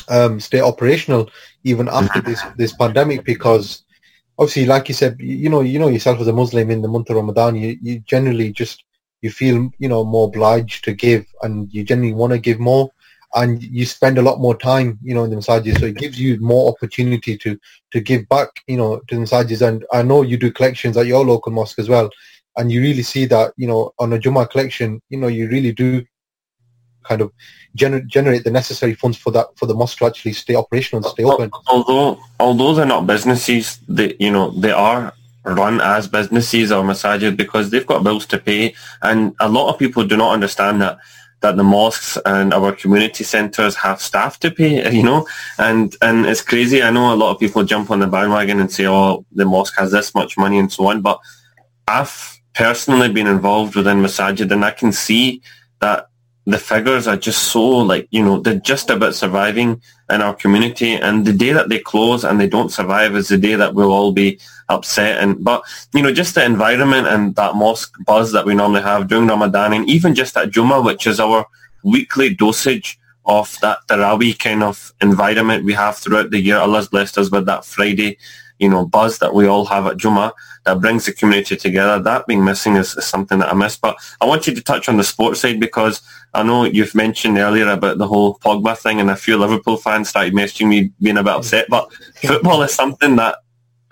[0.08, 1.30] um, stay operational
[1.64, 3.82] even after this this pandemic, because
[4.38, 7.10] obviously, like you said, you know, you know yourself as a Muslim in the month
[7.10, 8.84] of Ramadan, you, you generally just
[9.22, 12.90] you feel you know more obliged to give, and you generally want to give more,
[13.34, 16.20] and you spend a lot more time, you know, in the masajid, so it gives
[16.20, 17.58] you more opportunity to
[17.92, 19.66] to give back, you know, to the masajid.
[19.66, 22.10] And I know you do collections at your local mosque as well,
[22.56, 25.72] and you really see that, you know, on a Jummah collection, you know, you really
[25.72, 26.04] do
[27.04, 27.32] kind of
[27.76, 31.12] gener- generate the necessary funds for that for the mosque to actually stay operational and
[31.12, 31.50] stay open.
[31.68, 35.12] Although although they're not businesses, they you know they are
[35.44, 39.78] run as businesses or masajid because they've got bills to pay, and a lot of
[39.78, 40.98] people do not understand that
[41.40, 45.26] that the mosques and our community centres have staff to pay, you know,
[45.58, 46.82] and and it's crazy.
[46.82, 49.78] I know a lot of people jump on the bandwagon and say, "Oh, the mosque
[49.78, 51.18] has this much money" and so on, but
[51.88, 55.42] I've personally been involved within masajid, and I can see
[55.80, 56.09] that
[56.52, 59.80] the figures are just so like you know they're just about surviving
[60.10, 63.38] in our community and the day that they close and they don't survive is the
[63.38, 64.38] day that we'll all be
[64.68, 65.22] upset.
[65.22, 69.08] And but you know just the environment and that mosque buzz that we normally have
[69.08, 71.46] during Ramadan and even just at Jummah which is our
[71.82, 76.56] weekly dosage of that Taraweeh kind of environment we have throughout the year.
[76.56, 78.18] Allah's blessed us with that Friday
[78.60, 80.32] you know, buzz that we all have at Juma
[80.64, 82.00] that brings the community together.
[82.00, 83.76] That being missing is, is something that I miss.
[83.76, 86.02] But I want you to touch on the sports side because
[86.34, 90.10] I know you've mentioned earlier about the whole Pogba thing and a few Liverpool fans
[90.10, 91.66] started messaging me being a bit upset.
[91.70, 93.38] But football is something that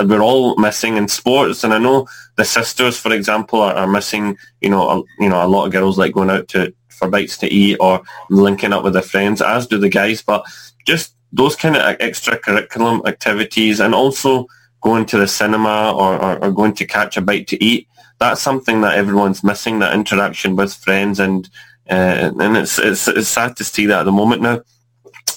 [0.04, 1.64] we're all missing in sports.
[1.64, 2.06] And I know
[2.36, 5.72] the sisters, for example, are, are missing, you know, a, you know, a lot of
[5.72, 9.40] girls like going out to for bites to eat or linking up with their friends,
[9.40, 10.20] as do the guys.
[10.20, 10.44] But
[10.84, 14.46] just those kind of extracurriculum activities and also
[14.88, 17.86] going to the cinema or, or, or, going to catch a bite to eat,
[18.20, 21.20] that's something that everyone's missing, that interaction with friends.
[21.20, 21.48] And
[21.90, 24.60] uh, and it's, it's, it's sad to see that at the moment now.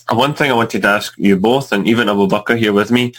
[0.09, 3.13] One thing I wanted to ask you both, and even Abu Bakr here with me,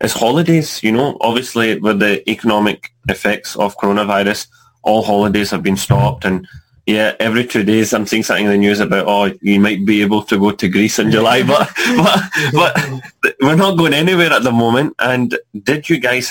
[0.00, 0.82] is holidays.
[0.82, 4.46] You know, obviously with the economic effects of coronavirus,
[4.82, 6.46] all holidays have been stopped and
[6.86, 10.02] yeah, every two days I'm seeing something in the news about oh you might be
[10.02, 11.68] able to go to Greece in July, but
[12.52, 12.76] but
[13.22, 14.94] but we're not going anywhere at the moment.
[15.00, 16.30] And did you guys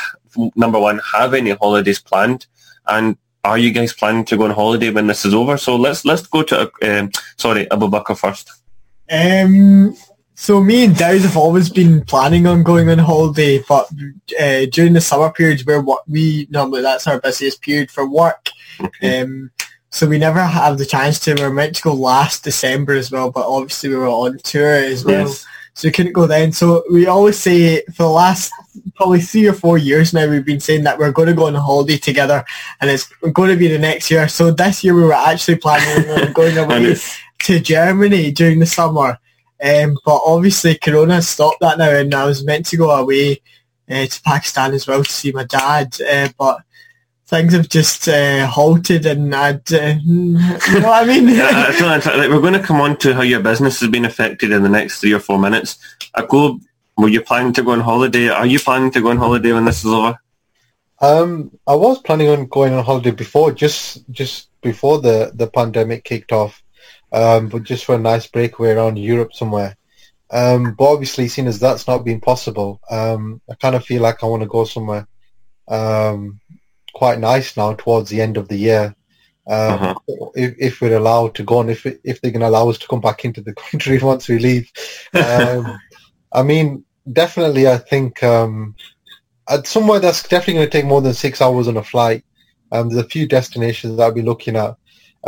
[0.56, 2.48] number one have any holidays planned?
[2.88, 5.58] And are you guys planning to go on holiday when this is over?
[5.58, 8.52] So let's let's go to um, sorry Abu Bakr first.
[9.12, 9.96] Um.
[10.38, 13.90] So me and Dowd have always been planning on going on holiday, but
[14.38, 18.50] uh, during the summer periods where what we normally that's our busiest period for work.
[18.82, 19.22] Okay.
[19.22, 19.52] Um,
[19.96, 21.34] so we never have the chance to.
[21.36, 24.74] We were meant to go last December as well, but obviously we were on tour
[24.74, 25.30] as well.
[25.30, 25.46] Yes.
[25.74, 26.52] So we couldn't go then.
[26.52, 28.52] So we always say for the last
[28.98, 31.56] probably three or four years now, we've been saying that we're going to go on
[31.56, 32.44] a holiday together
[32.82, 34.28] and it's going to be the next year.
[34.28, 36.98] So this year we were actually planning on going away
[37.44, 39.18] to Germany during the summer.
[39.64, 43.42] Um, but obviously Corona stopped that now and I was meant to go away
[43.90, 45.96] uh, to Pakistan as well to see my dad.
[46.02, 46.66] Uh, but
[47.28, 51.28] things have just uh, halted and I'd, uh, you know what I mean?
[51.36, 54.64] yeah, like we're going to come on to how your business has been affected in
[54.64, 55.80] the next three or four minutes.
[56.30, 56.60] go.
[56.98, 58.30] were you planning to go on holiday?
[58.30, 60.18] Are you planning to go on holiday when this is over?
[61.02, 66.06] Um, I was planning on going on holiday before, just just before the, the pandemic
[66.06, 66.64] kicked off,
[67.12, 69.76] um, but just for a nice breakaway around Europe somewhere.
[70.32, 74.24] Um, but obviously, seeing as that's not been possible, um, I kind of feel like
[74.24, 75.08] I want to go somewhere
[75.68, 76.40] um,
[76.96, 78.96] quite nice now towards the end of the year.
[79.48, 79.96] Um, uh-huh.
[80.34, 83.02] if, if, we're allowed to go on, if if they can allow us to come
[83.02, 84.72] back into the country once we leave.
[85.14, 85.80] Um,
[86.34, 88.76] I mean, definitely, I think um,
[89.48, 92.26] at somewhere that's definitely going to take more than six hours on a flight.
[92.72, 94.76] Um, there's a few destinations that I'll be looking at.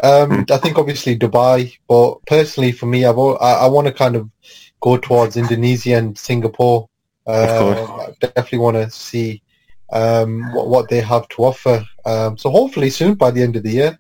[0.02, 0.52] Um, hmm.
[0.52, 4.30] I think obviously Dubai, but personally for me, I've, I, I want to kind of
[4.82, 6.90] go towards Indonesia and Singapore.
[7.28, 9.44] Uh, I definitely want to see
[9.92, 11.86] um, what, what they have to offer.
[12.06, 14.00] Um, so hopefully soon by the end of the year.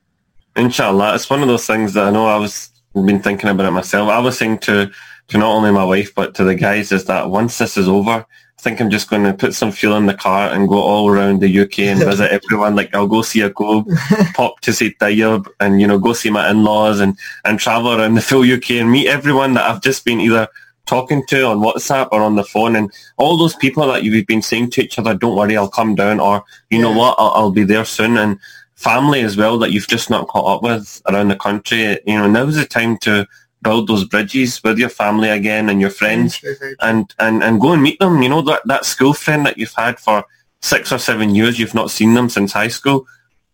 [0.55, 3.71] Inshallah, it's one of those things that I know I was been thinking about it
[3.71, 4.09] myself.
[4.09, 4.91] I was saying to
[5.27, 8.25] to not only my wife but to the guys is that once this is over,
[8.57, 11.09] I think I'm just going to put some fuel in the car and go all
[11.09, 12.75] around the UK and visit everyone.
[12.75, 13.89] Like I'll go see a globe,
[14.33, 18.15] pop to see Tayyab and, you know, go see my in-laws and, and travel around
[18.15, 20.47] the full UK and meet everyone that I've just been either
[20.88, 24.41] talking to on WhatsApp or on the phone, and all those people that you've been
[24.41, 26.83] saying to each other, "Don't worry, I'll come down," or "You yeah.
[26.85, 28.39] know what, I'll, I'll, be there soon," and
[28.75, 31.99] family as well that you've just not caught up with around the country.
[32.05, 33.27] You know, now's the time to
[33.61, 36.43] build those bridges with your family again and your friends,
[36.79, 38.21] and and and go and meet them.
[38.21, 40.25] You know that that school friend that you've had for
[40.61, 43.05] six or seven years, you've not seen them since high school.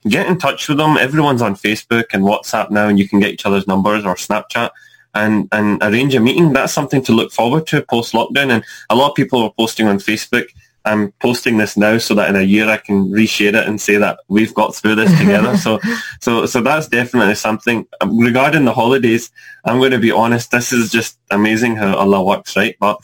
[0.08, 0.98] Get in touch with them.
[0.98, 4.72] Everyone's on Facebook and WhatsApp now, and you can get each other's numbers or Snapchat
[5.14, 6.54] and, and arrange a meeting.
[6.54, 8.52] That's something to look forward to post lockdown.
[8.52, 10.48] And a lot of people are posting on Facebook.
[10.86, 13.96] I'm posting this now so that in a year I can reshare it and say
[13.98, 15.56] that we've got through this together.
[15.66, 15.80] so,
[16.20, 17.88] so, so that's definitely something.
[18.02, 19.32] Um, regarding the holidays,
[19.64, 20.52] I'm going to be honest.
[20.52, 22.76] This is just amazing how Allah works, right?
[22.80, 23.00] But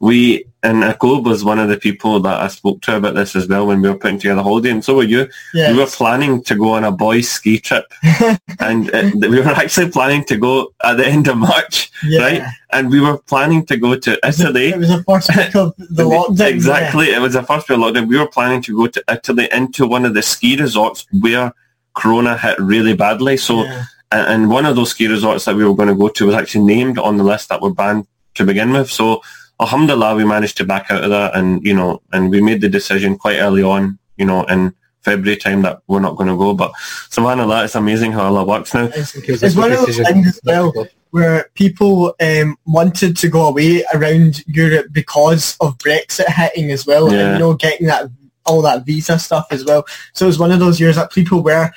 [0.00, 3.48] we and Akub was one of the people that I spoke to about this as
[3.48, 5.26] well when we were putting together the holiday, and so were you.
[5.54, 5.72] Yes.
[5.72, 7.84] We were planning to go on a boys' ski trip,
[8.60, 12.20] and uh, we were actually planning to go at the end of March, yeah.
[12.20, 12.42] right?
[12.72, 14.68] And we were planning to go to Italy.
[14.68, 16.48] It was the first week of the lockdown.
[16.48, 17.18] exactly, yeah.
[17.18, 18.08] it was the first week of lockdown.
[18.08, 21.52] We were planning to go to Italy into one of the ski resorts where
[21.94, 23.36] Corona hit really badly.
[23.36, 23.84] So, yeah.
[24.12, 26.64] and one of those ski resorts that we were going to go to was actually
[26.64, 28.90] named on the list that were banned to begin with.
[28.90, 29.22] So
[29.60, 32.68] alhamdulillah, we managed to back out of that, and you know, and we made the
[32.68, 36.54] decision quite early on, you know, in February time that we're not going to go.
[36.54, 36.72] But
[37.10, 38.90] subhanallah, it's amazing how Allah works now.
[38.94, 40.72] It's, it's one of those things as well
[41.10, 47.12] where people um, wanted to go away around Europe because of Brexit hitting as well,
[47.12, 47.18] yeah.
[47.18, 48.10] and you know, getting that
[48.46, 49.84] all that visa stuff as well.
[50.12, 51.70] So it was one of those years that people were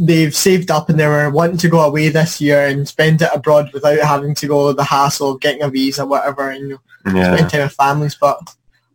[0.00, 3.30] they've saved up and they were wanting to go away this year and spend it
[3.34, 7.18] abroad without having to go the hassle of getting a visa, whatever, and you know,
[7.18, 7.36] yeah.
[7.36, 8.16] spend time with families.
[8.16, 8.40] But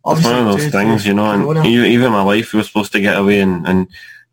[0.06, 3.00] It's one of those things, you know, and even my wife, we were supposed to
[3.00, 3.88] get away and, and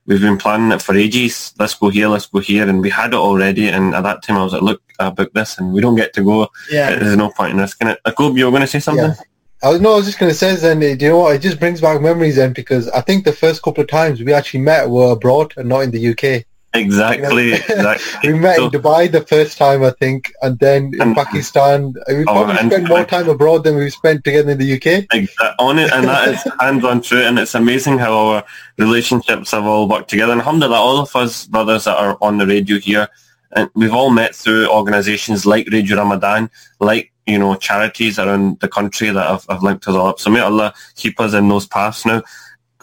[0.05, 1.53] we've been planning it for ages.
[1.57, 2.67] Let's go here, let's go here.
[2.67, 3.69] And we had it already.
[3.69, 6.13] And at that time I was like, look, I booked this and we don't get
[6.13, 6.49] to go.
[6.69, 7.99] yeah, There's no point in risking it.
[8.05, 9.05] Jacob, you were going to say something?
[9.05, 9.15] Yeah.
[9.63, 11.35] I was, no, I was just going to say, then, do you know what?
[11.35, 14.33] It just brings back memories then because I think the first couple of times we
[14.33, 16.45] actually met were abroad and not in the UK.
[16.73, 18.31] Exactly, exactly.
[18.31, 21.93] We met So- in Dubai the first time, I think, and then in And- Pakistan.
[22.07, 25.05] We Oh, probably and- spent more time abroad than we've spent together in the UK.
[25.13, 28.43] Exa- on it, and that is hands on true, and it's amazing how our
[28.77, 30.31] relationships have all worked together.
[30.31, 33.07] And alhamdulillah, all of us brothers that are on the radio here,
[33.51, 36.49] and we've all met through organisations like Radio Ramadan,
[36.79, 40.19] like you know charities around the country that have, have linked us all up.
[40.19, 42.05] So may Allah keep us in those paths.
[42.05, 42.23] Now,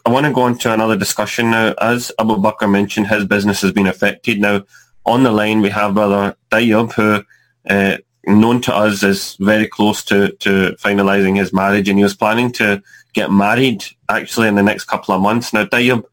[0.07, 1.74] I want to go on to another discussion now.
[1.80, 4.41] As Abu Bakr mentioned, his business has been affected.
[4.41, 4.64] Now,
[5.05, 7.24] on the line we have brother Tayyub, who.
[7.68, 12.14] Uh, known to us as very close to, to finalising his marriage and he was
[12.14, 12.82] planning to
[13.14, 15.53] get married actually in the next couple of months.
[15.53, 16.05] Now, Tayyub,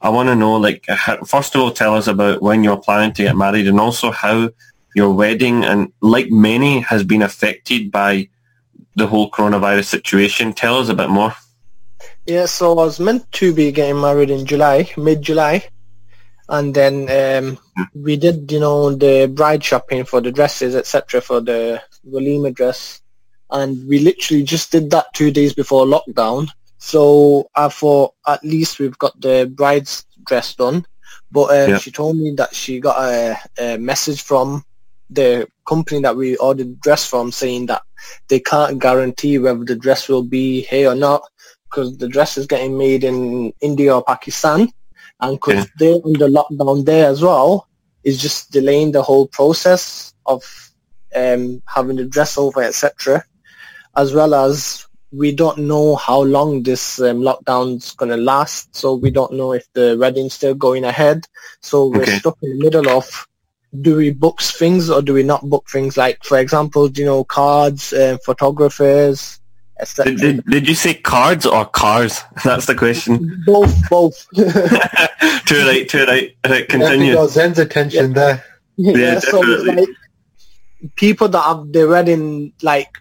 [0.00, 0.84] I want to know, like,
[1.26, 4.50] first of all, tell us about when you're planning to get married and also how
[4.94, 8.28] your wedding and like many has been affected by
[8.96, 10.52] the whole coronavirus situation.
[10.52, 11.34] Tell us a bit more.
[12.26, 15.68] Yeah, so I was meant to be getting married in July, mid-July,
[16.48, 17.58] and then um,
[17.94, 23.02] we did, you know, the bride shopping for the dresses, etc., for the Walima dress,
[23.50, 26.48] and we literally just did that two days before lockdown.
[26.78, 30.86] So I thought at least we've got the bride's dress done,
[31.30, 31.78] but um, Yeah.
[31.78, 34.64] she told me that she got a, a message from
[35.14, 37.82] the company that we ordered the dress from saying that
[38.28, 41.22] they can't guarantee whether the dress will be here or not
[41.70, 44.68] because the dress is getting made in India or Pakistan,
[45.20, 45.64] and because Yeah.
[45.78, 47.68] they're under lockdown there as well,
[48.04, 50.42] is just delaying the whole process of
[51.16, 53.24] um, having the dress over, etc.
[53.96, 58.94] As well as we don't know how long this um, lockdown's going to last, so
[58.94, 61.24] we don't know if the wedding's still going ahead.
[61.62, 62.18] So we're Okay.
[62.18, 63.26] stuck in the middle of
[63.80, 65.96] do we book things or do we not book things?
[65.96, 69.40] Like, for example, you know, cards, uh, photographers,
[69.80, 70.14] etc.
[70.14, 72.22] Did, did, did you say cards or cars?
[72.44, 73.42] That's the question.
[73.46, 74.26] both, both.
[74.34, 74.44] too
[75.66, 76.08] right, too right.
[76.08, 77.14] Right, Definitely continue.
[77.14, 78.44] got Zen's attention there.
[78.76, 79.86] yeah, so it's definitely.
[79.86, 79.88] like
[80.96, 82.98] people that have their wedding like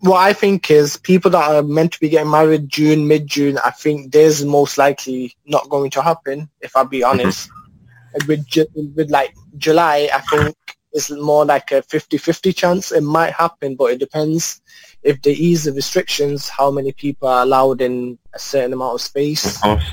[0.00, 3.58] what I think is people that are meant to be getting married June, mid June,
[3.64, 7.50] I think there's most likely not going to happen, if I be honest.
[8.26, 8.46] With
[8.96, 10.56] with like July I think
[10.92, 14.60] it's more like a 50-50 chance it might happen, but it depends
[15.02, 19.00] if they ease the restrictions, how many people are allowed in a certain amount of
[19.00, 19.56] space.
[19.56, 19.84] Of course.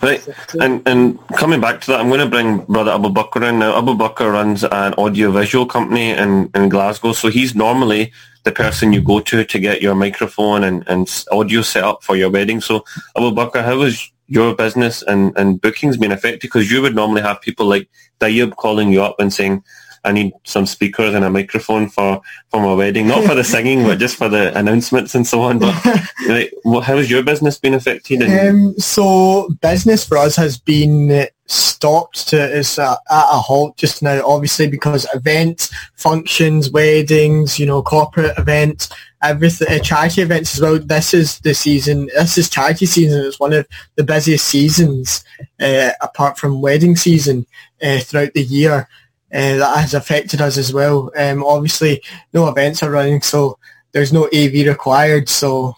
[0.00, 0.28] Right.
[0.60, 3.76] And and coming back to that, I'm going to bring Brother Abu Bakr in now.
[3.76, 8.12] Abu Bakr runs an audio-visual company in, in Glasgow, so he's normally
[8.44, 12.16] the person you go to to get your microphone and, and audio set up for
[12.16, 12.60] your wedding.
[12.60, 12.84] So
[13.16, 16.40] Abu Bakr, how has your business and, and bookings been affected?
[16.40, 19.62] Because you would normally have people like Tayyib calling you up and saying,
[20.04, 23.84] I need some speakers and a microphone for, for my wedding, not for the singing,
[23.84, 25.58] but just for the announcements and so on.
[25.58, 25.74] But
[26.28, 28.22] like, what, how has your business been affected?
[28.22, 34.22] Um, so business for us has been stopped to is at a halt just now,
[34.26, 38.88] obviously because events, functions, weddings, you know, corporate events,
[39.22, 40.78] everything, uh, charity events as well.
[40.78, 42.08] This is the season.
[42.14, 43.26] This is charity season.
[43.26, 45.24] It's one of the busiest seasons
[45.60, 47.46] uh, apart from wedding season
[47.82, 48.88] uh, throughout the year.
[49.32, 51.10] Uh, that has affected us as well.
[51.16, 52.02] Um, obviously,
[52.34, 53.58] no events are running, so
[53.92, 55.28] there's no AV required.
[55.28, 55.74] So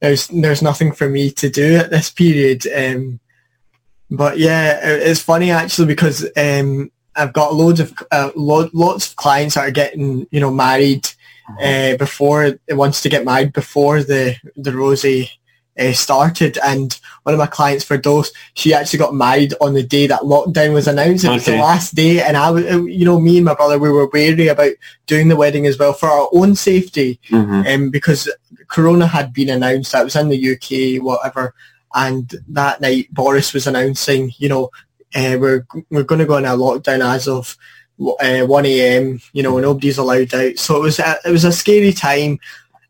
[0.00, 2.66] there's there's nothing for me to do at this period.
[2.66, 3.20] Um,
[4.10, 9.08] but yeah, it- it's funny actually because um, I've got loads of uh, lo- lots
[9.08, 11.08] of clients that are getting you know married
[11.62, 15.30] uh, before wants to get married before the the rosy
[15.78, 19.82] uh, started, and one of my clients for Dose, she actually got married on the
[19.82, 21.24] day that lockdown was announced.
[21.24, 23.90] It was the last day, and I was, you know, me and my brother, we
[23.90, 24.72] were wary about
[25.06, 27.74] doing the wedding as well for our own safety Mhm.
[27.74, 28.28] um, because
[28.68, 29.92] Corona had been announced.
[29.92, 31.54] That was in the UK, whatever.
[31.94, 34.70] And that night, Boris was announcing, you know,
[35.14, 37.56] uh, we're we're going to go on a lockdown as of
[38.00, 39.20] uh, 1 a.m.
[39.32, 40.58] You know, nobody's allowed out.
[40.58, 42.40] So it was a, it was a scary time,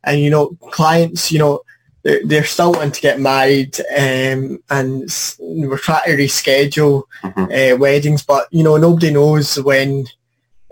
[0.05, 1.61] and you know, clients, you know.
[2.05, 7.73] They're, they're still wanting to get married um, and we're trying to reschedule Mhm.
[7.73, 10.07] uh, weddings but you know nobody knows when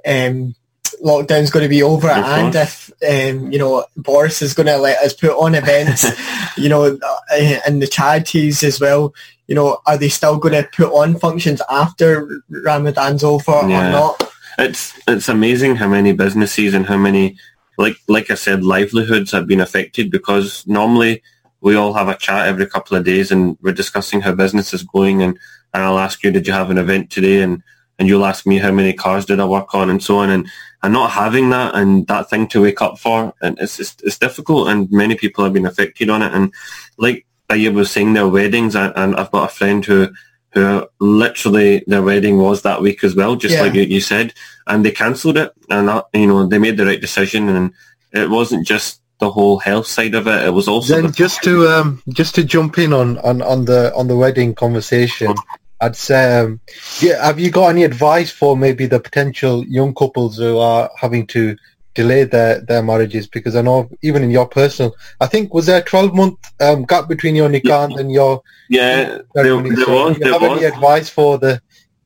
[0.06, 0.54] um,
[1.02, 2.90] lockdown's going to be over Of and course.
[3.02, 6.04] if um, you know Boris is going to let us put on events
[6.58, 6.98] you know
[7.32, 9.14] uh, and the charities as well
[9.48, 13.88] you know are they still going to put on functions after Ramadan's over Yeah.
[13.88, 17.38] or not It's it's amazing how many businesses and how many
[17.82, 21.22] like like I said livelihoods have been affected because normally
[21.62, 24.82] we all have a chat every couple of days and we're discussing how business is
[24.82, 25.38] going and,
[25.72, 27.40] and I'll ask you, did you have an event today?
[27.40, 27.62] And,
[27.98, 30.28] and you'll ask me how many cars did I work on and so on.
[30.28, 30.48] And,
[30.82, 34.18] and not having that and that thing to wake up for, and it's, it's, it's
[34.18, 36.34] difficult and many people have been affected on it.
[36.34, 36.52] And
[36.98, 40.08] like Tayyab was saying, their weddings, and, and I've got a friend who,
[40.53, 43.62] who literally their wedding was that week as well, just Yeah.
[43.62, 44.34] like you, you said,
[44.66, 47.72] and they cancelled it, and that, you know they made the right decision, and
[48.12, 51.42] it wasn't just the whole health side of it; it was also Then the, just
[51.44, 55.34] to um, just to jump in on, on, on the on the wedding conversation,
[55.80, 56.61] I'd say, um,
[57.00, 61.26] yeah, have you got any advice for maybe the potential young couples who are having
[61.28, 61.57] to
[61.95, 63.26] delay their, their marriages?
[63.26, 66.84] Because I know even in your personal, I think was there a twelve month um,
[66.84, 69.05] gap between your nikah and your yeah.
[69.05, 69.76] There, ceremony?
[69.76, 71.61] there So was, do you have any advice for the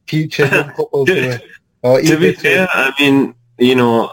[0.06, 1.08] future young couples?
[1.82, 4.10] or to be fair, I mean, you know,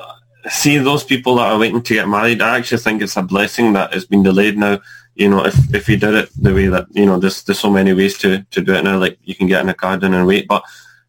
[0.49, 3.73] see those people that are waiting to get married, I actually think it's a blessing
[3.73, 4.79] that it's been delayed now.
[5.15, 7.69] You know, if, if you did it the way that, you know, there's, there's so
[7.69, 10.25] many ways to, to do it now, like you can get in a garden and
[10.25, 10.47] wait.
[10.47, 10.63] But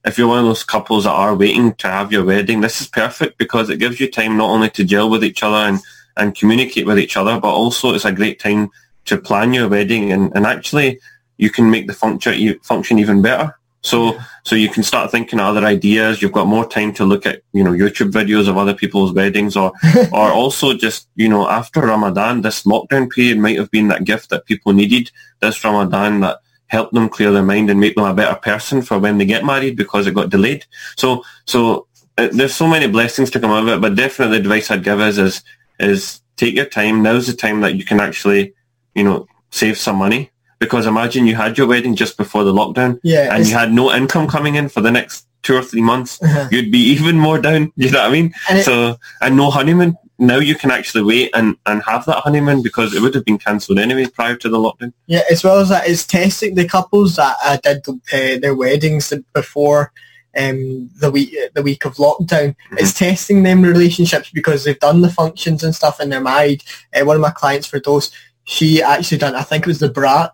[0.04, 2.86] if you're one of those couples that are waiting to have your wedding, this is
[2.86, 5.80] perfect because it gives you time not only to gel with each other and,
[6.16, 8.70] and communicate with each other, but also it's a great time
[9.06, 11.00] to plan your wedding and, and actually
[11.38, 13.58] you can make the function, you function even better.
[13.80, 16.22] So, so you can start thinking of other ideas.
[16.22, 19.56] You've got more time to look at, you know, YouTube videos of other people's weddings
[19.56, 19.72] or,
[20.12, 24.30] or also just, you know, after Ramadan, this lockdown period might have been that gift
[24.30, 28.14] that people needed this Ramadan that helped them clear their mind and make them a
[28.14, 30.64] better person for when they get married because it got delayed.
[30.96, 31.86] So, so
[32.18, 34.84] uh, there's so many blessings to come out of it, but definitely the advice I'd
[34.84, 35.42] give is, is,
[35.78, 37.02] is take your time.
[37.02, 38.54] Now's the time that you can actually,
[38.94, 40.30] you know, save some money.
[40.60, 43.92] Because imagine you had your wedding just before the lockdown Yeah, and you had no
[43.92, 46.48] income coming in for the next two or three months, Uh-huh.
[46.50, 47.70] you'd be even more down.
[47.76, 48.32] You know what I mean?
[48.48, 49.96] And so, and no honeymoon.
[50.18, 53.38] Now you can actually wait and, and have that honeymoon because it would have been
[53.38, 54.92] cancelled anyway prior to the lockdown.
[55.06, 59.12] Yeah, as well as that, it's testing the couples that uh, did uh, their weddings
[59.32, 59.92] before
[60.36, 62.54] um, the week the week of lockdown.
[62.72, 66.62] It's testing them relationships because they've done the functions and stuff and they're married.
[66.94, 68.10] Uh, one of my clients for those,
[68.44, 69.34] she actually done.
[69.34, 70.30] I think it was the baraat,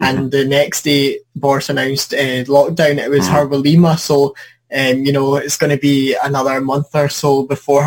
[0.00, 2.98] and the next day Boris announced uh, lockdown.
[2.98, 3.32] It was Mhm.
[3.32, 4.34] her walima, so.
[4.74, 7.82] Um, you know, it's going to be another month or so before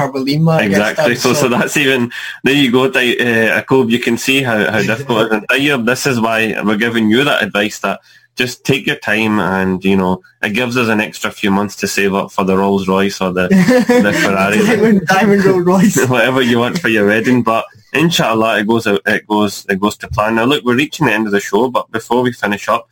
[0.69, 1.13] gets Exactly.
[1.13, 2.11] done, So, so that's even
[2.43, 2.53] there.
[2.53, 3.89] You go, uh, Jacob.
[3.89, 5.43] You can see how, how difficult it is.
[5.73, 8.01] And this is why we're giving you that advice that
[8.35, 11.87] just take your time, and you know, it gives us an extra few months to
[11.87, 13.47] save up for the Rolls Royce or the
[14.03, 14.57] the Ferrari.
[14.57, 16.05] diamond, diamond Rolls Royce.
[16.09, 17.43] whatever you want for your wedding.
[17.43, 20.35] But inshallah, it goes out, it goes it goes to plan.
[20.35, 22.89] Now, look, we're reaching the end of the show, but before we finish up,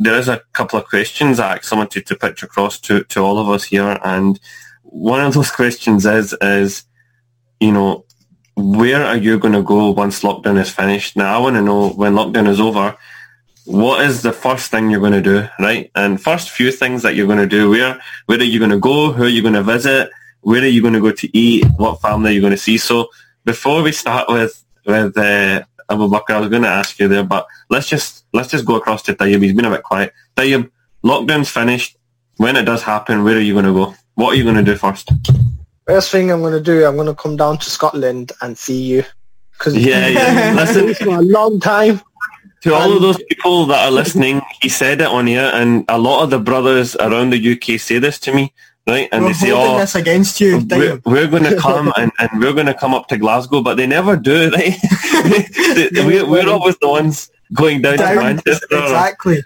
[0.00, 3.38] there is a couple of questions I actually wanted to pitch across to to all
[3.38, 4.40] of us here, and
[4.82, 6.84] one of those questions is is
[7.60, 8.04] you know
[8.56, 11.16] where are you going to go once lockdown is finished?
[11.16, 12.96] Now, I want to know when lockdown is over.
[13.66, 15.90] What is the first thing you're going to do, right?
[15.94, 17.70] And first few things that you're going to do.
[17.70, 19.12] Where where are you going to go?
[19.12, 20.10] Who are you going to visit?
[20.40, 21.66] Where are you going to go to eat?
[21.76, 22.78] What family are you going to see?
[22.78, 23.08] So
[23.44, 27.24] before we start with with uh, Abu Bakr, I was going to ask you there,
[27.24, 29.42] but let's just let's just go across to Tayyib.
[29.42, 30.12] He's been a bit quiet.
[30.36, 30.70] Tayyib,
[31.04, 31.96] lockdown's finished.
[32.36, 33.94] When it does happen, where are you going to go?
[34.14, 35.10] What are you going to do first?
[35.86, 38.80] First thing I'm going to do, I'm going to come down to Scotland and see
[38.80, 39.04] you.
[39.52, 40.54] Because Yeah, yeah.
[40.56, 42.00] Listen, it's been a long time.
[42.62, 45.98] to all of those people that are listening, he said it on here, and a
[45.98, 48.54] lot of the brothers around the UK say this to me,
[48.90, 49.08] right?
[49.12, 50.58] And We're they say, "Oh, this against you.
[50.68, 53.76] we're, we're going to come and, and we're going to come up to Glasgow, but
[53.76, 54.50] they never do.
[54.60, 54.76] Right?
[56.06, 58.66] we're, we're always the ones going down, to Down- Manchester.
[58.70, 59.38] exactly.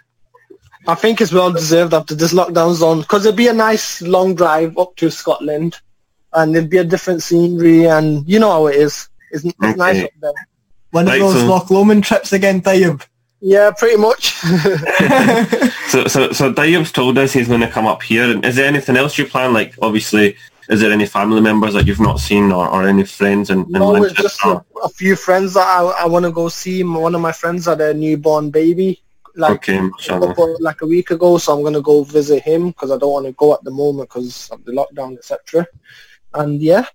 [0.87, 4.35] I think it's well deserved after this lockdown zone because it'd be a nice long
[4.35, 5.77] drive up to Scotland
[6.35, 9.09] and it'd be a different scenery and you know how it is.
[9.31, 10.33] It's, it's nice up there.
[10.91, 13.05] One Right, of those so- Loch Lomond trips again, Tayyib.
[13.47, 14.35] Yeah, pretty much.
[15.95, 18.25] So, so, so Tayyip's told us he's going to come up here.
[18.29, 19.53] And is there anything else you plan?
[19.53, 20.35] Like, obviously,
[20.69, 23.71] is there any family members that you've not seen or, or any friends in, in
[23.73, 26.83] no, just a, a few friends that I, I want to go see.
[26.83, 29.03] One of my friends had a newborn baby
[29.37, 32.69] like okay, a couple- like a week ago, so I'm going to go visit him
[32.69, 35.67] because I don't want to go at the moment because of the lockdown, etc.
[36.33, 36.87] And yeah,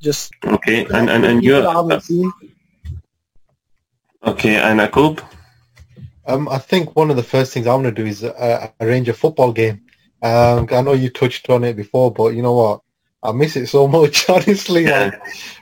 [0.00, 2.32] just Okay, and, and, and you haven't seen.
[4.24, 5.22] okay, and Akub?
[6.28, 9.08] Um, I think one of the first things I want to do is uh, arrange
[9.08, 9.80] a football game.
[10.22, 12.80] Um, I know you touched on it before, but you know what?
[13.22, 14.84] I miss it so much, honestly.
[14.84, 15.10] Yeah.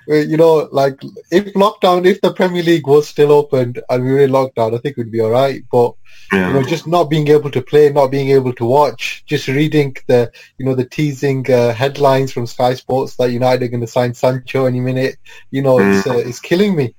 [0.08, 4.12] Like, you know, like if lockdown, if the Premier League was still open and we
[4.12, 5.62] were in lockdown, I think we'd be all right.
[5.70, 5.94] But
[6.32, 9.96] you know, just not being able to play, not being able to watch, just reading
[10.08, 13.86] the, you know, the teasing uh, headlines from Sky Sports that United are going to
[13.86, 15.16] sign Sancho any minute.
[15.52, 16.94] You know, it's uh, it's killing me.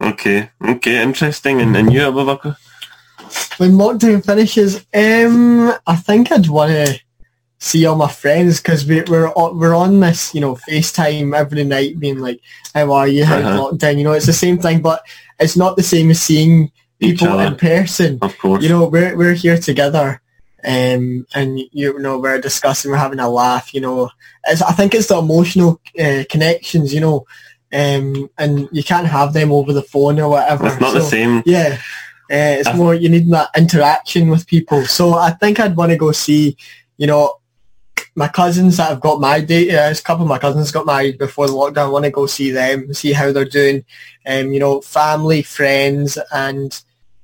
[0.00, 1.60] Okay, okay, interesting.
[1.60, 2.56] And, and you, Abu Bakr?
[3.58, 7.00] When lockdown finishes, um, I think I'd want to
[7.58, 11.98] see all my friends because we, we're we're on this, you know, FaceTime every night,
[12.00, 12.40] being like,
[12.74, 13.24] "How are you?
[13.24, 13.70] How's Uh-huh.
[13.72, 15.04] lockdown?" You know, it's the same thing, but
[15.38, 16.70] it's not the same as seeing
[17.00, 18.18] people in person.
[18.22, 18.62] Of course.
[18.62, 20.20] You know, we're we're here together,
[20.64, 23.72] um, and you know, we're discussing, we're having a laugh.
[23.74, 24.10] You know,
[24.46, 26.92] it's, I think it's the emotional uh, connections.
[26.92, 27.26] You know,
[27.72, 30.66] um, and you can't have them over the phone or whatever.
[30.66, 31.42] it's not the same.
[31.46, 31.78] yeah.
[32.32, 34.84] Uh, it's I- more you need that interaction with people.
[34.86, 36.56] So I think I'd want to go see,
[36.96, 37.34] you know,
[38.14, 39.50] my cousins that have got married.
[39.50, 41.86] Uh, a couple of my cousins got married before the lockdown.
[41.86, 43.84] I want to go see them, see how they're doing.
[44.26, 46.82] Um, you know, family, friends, and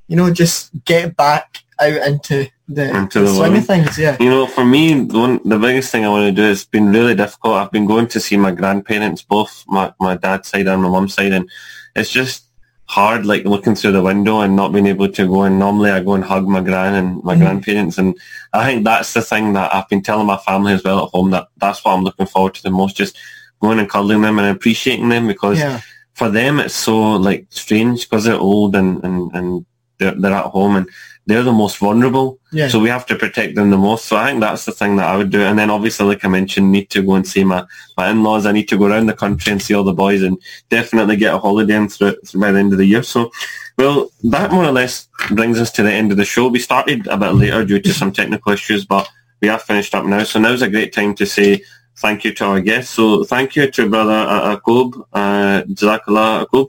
[0.09, 3.99] you know, just get back out into the, Into the the swing of things.
[3.99, 4.17] Yeah.
[4.19, 6.91] You know, for me, the one, the biggest thing I want to do, it's been
[6.91, 7.55] really difficult.
[7.55, 11.15] I've been going to see my grandparents, both my, my dad's side and my mum's
[11.15, 11.49] side, and
[11.95, 12.48] it's just
[12.89, 15.43] hard, like looking through the window and not being able to go.
[15.43, 17.39] And normally I go and hug my gran and my Mhm.
[17.41, 18.17] grandparents, and
[18.53, 21.31] I think that's the thing that I've been telling my family as well at home,
[21.33, 23.17] that that's what I'm looking forward to the most, just
[23.61, 25.81] going and cuddling them and appreciating them because Yeah.
[26.15, 29.67] for them it's so like strange because they're old and, and, and
[29.99, 30.89] they're, they're at home and
[31.29, 32.41] they're the most vulnerable.
[32.53, 32.69] Yeah.
[32.69, 34.07] So we have to protect them the most.
[34.07, 35.43] So I think that's the thing that I would do.
[35.43, 37.67] And then obviously, like I mentioned, need to go and see my,
[37.99, 38.47] my in-laws.
[38.47, 40.41] I need to go around the country and see all the boys and
[40.71, 43.03] definitely get a holiday in through, through by the end of the year.
[43.03, 43.31] So,
[43.77, 46.49] well, that more or less brings us to the end of the show.
[46.49, 49.07] We started a bit later due to some technical issues, but
[49.43, 50.25] we have finished up now.
[50.25, 51.63] So now's a great time to say
[51.99, 52.95] thank you to our guests.
[52.95, 56.69] So thank you to brother uh, Akub, uh, Jazakallah Akub.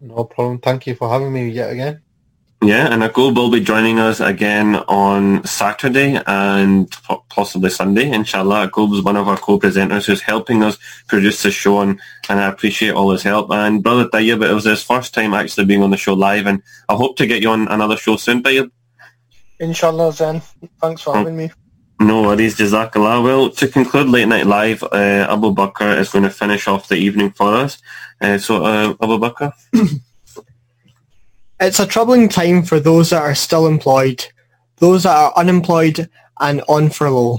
[0.00, 0.60] No problem.
[0.60, 2.01] Thank you for having me yet again.
[2.64, 6.88] Yeah, and Akub will be joining us again on Saturday and
[7.28, 8.68] possibly Sunday, inshallah.
[8.68, 10.78] Akub is one of our co-presenters who's helping us
[11.08, 11.98] produce the show, and,
[12.28, 13.50] and I appreciate all his help.
[13.50, 16.62] And Brother Tayyib, it was his first time actually being on the show live, and
[16.88, 18.70] I hope to get you on another show soon, Tayyib.
[19.58, 20.40] Inshallah, Zen.
[20.80, 21.14] Thanks for Oh.
[21.14, 21.50] having me.
[21.98, 23.24] No worries, Jazakallah.
[23.24, 26.96] Well, to conclude Late Night Live, uh, Abu Bakr is going to finish off the
[26.96, 27.78] evening for us.
[28.20, 29.52] Uh, so, uh, Abu Bakr?
[31.62, 34.26] It's a troubling time for those that are still employed,
[34.78, 36.10] those that are unemployed
[36.40, 37.38] and on furlough.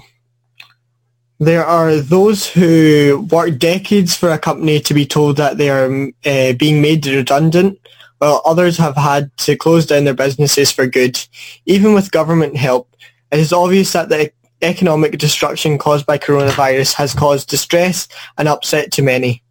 [1.39, 6.07] There are those who work decades for a company to be told that they are
[6.25, 7.77] uh, being made redundant,
[8.19, 11.19] while others have had to close down their businesses for good.
[11.65, 12.95] Even with government help,
[13.29, 14.31] it is obvious that the
[14.61, 19.43] economic destruction caused by coronavirus has caused distress and upset to many.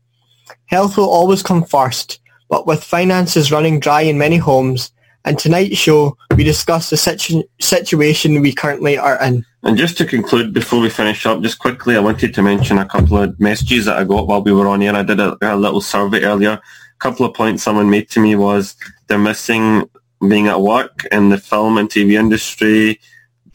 [0.64, 2.21] Health will always come first,
[2.52, 4.92] but with finances running dry in many homes,
[5.24, 9.46] and tonight's show, we discuss the situ- situation we currently are in.
[9.62, 12.84] And just to conclude, before we finish up, just quickly, I wanted to mention a
[12.84, 14.94] couple of messages that I got while we were on here.
[14.94, 16.50] I did a, a little survey earlier.
[16.50, 18.76] A couple of points someone made to me was
[19.06, 19.88] they're missing
[20.28, 23.00] being at work in the film and TV industry.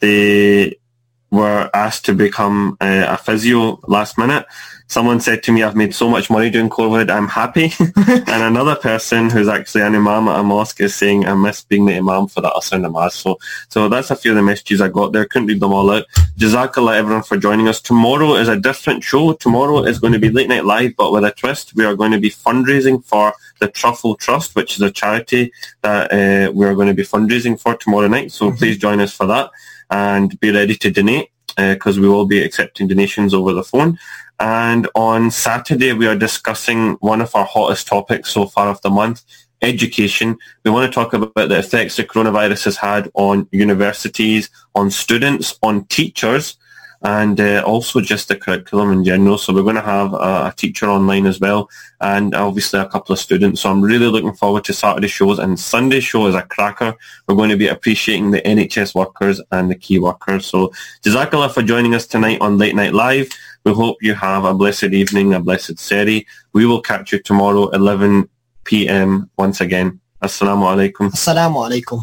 [0.00, 0.76] They
[1.30, 4.44] were asked to become uh, a physio last minute.
[4.88, 7.70] Someone said to me, I've made so much money doing COVID, I'm happy.
[7.96, 11.84] and another person who's actually an imam at a mosque is saying, I miss being
[11.84, 13.12] the imam for the Asr namaz.
[13.12, 13.38] So,
[13.68, 15.26] so that's a few of the messages I got there.
[15.26, 16.06] Couldn't read them all out.
[16.38, 17.82] Jazakallah everyone for joining us.
[17.82, 19.34] Tomorrow is a different show.
[19.34, 21.74] Tomorrow is going to be Late Night Live, but with a twist.
[21.74, 25.52] We are going to be fundraising for the Truffle Trust, which is a charity
[25.82, 28.32] that uh, we are going to be fundraising for tomorrow night.
[28.32, 29.50] So please join us for that
[29.90, 33.98] and be ready to donate because we will be accepting donations over the phone.
[34.40, 38.90] And on Saturday, we are discussing one of our hottest topics so far of the
[38.90, 39.22] month,
[39.62, 40.38] education.
[40.64, 45.58] We want to talk about the effects the coronavirus has had on universities, on students,
[45.62, 46.56] on teachers,
[47.02, 49.38] and uh, also just the curriculum in general.
[49.38, 50.16] So we're going to have a,
[50.46, 51.68] a teacher online as well,
[52.00, 53.60] and obviously a couple of students.
[53.60, 56.94] So I'm really looking forward to Saturday shows, and Sunday show is a cracker.
[57.26, 60.46] We're going to be appreciating the NHS workers and the key workers.
[60.46, 63.30] So Jazakallah for joining us tonight on Late Night Live.
[63.68, 66.24] We hope you have a blessed evening, a blessed Sehri.
[66.54, 68.26] We will catch you tomorrow, 11
[68.64, 69.28] p.m.
[69.36, 70.00] once again.
[70.22, 71.10] Assalamu alaikum.
[71.10, 72.02] Assalamu alaikum.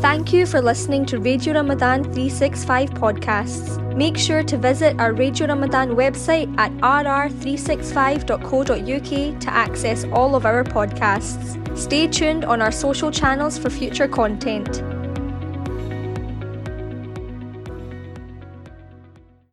[0.00, 3.94] Thank you for listening to Radio Ramadan 365 podcasts.
[3.94, 10.64] Make sure to visit our Radio Ramadan website at rr365.co.uk to access all of our
[10.64, 11.58] podcasts.
[11.76, 14.82] Stay tuned on our social channels for future content.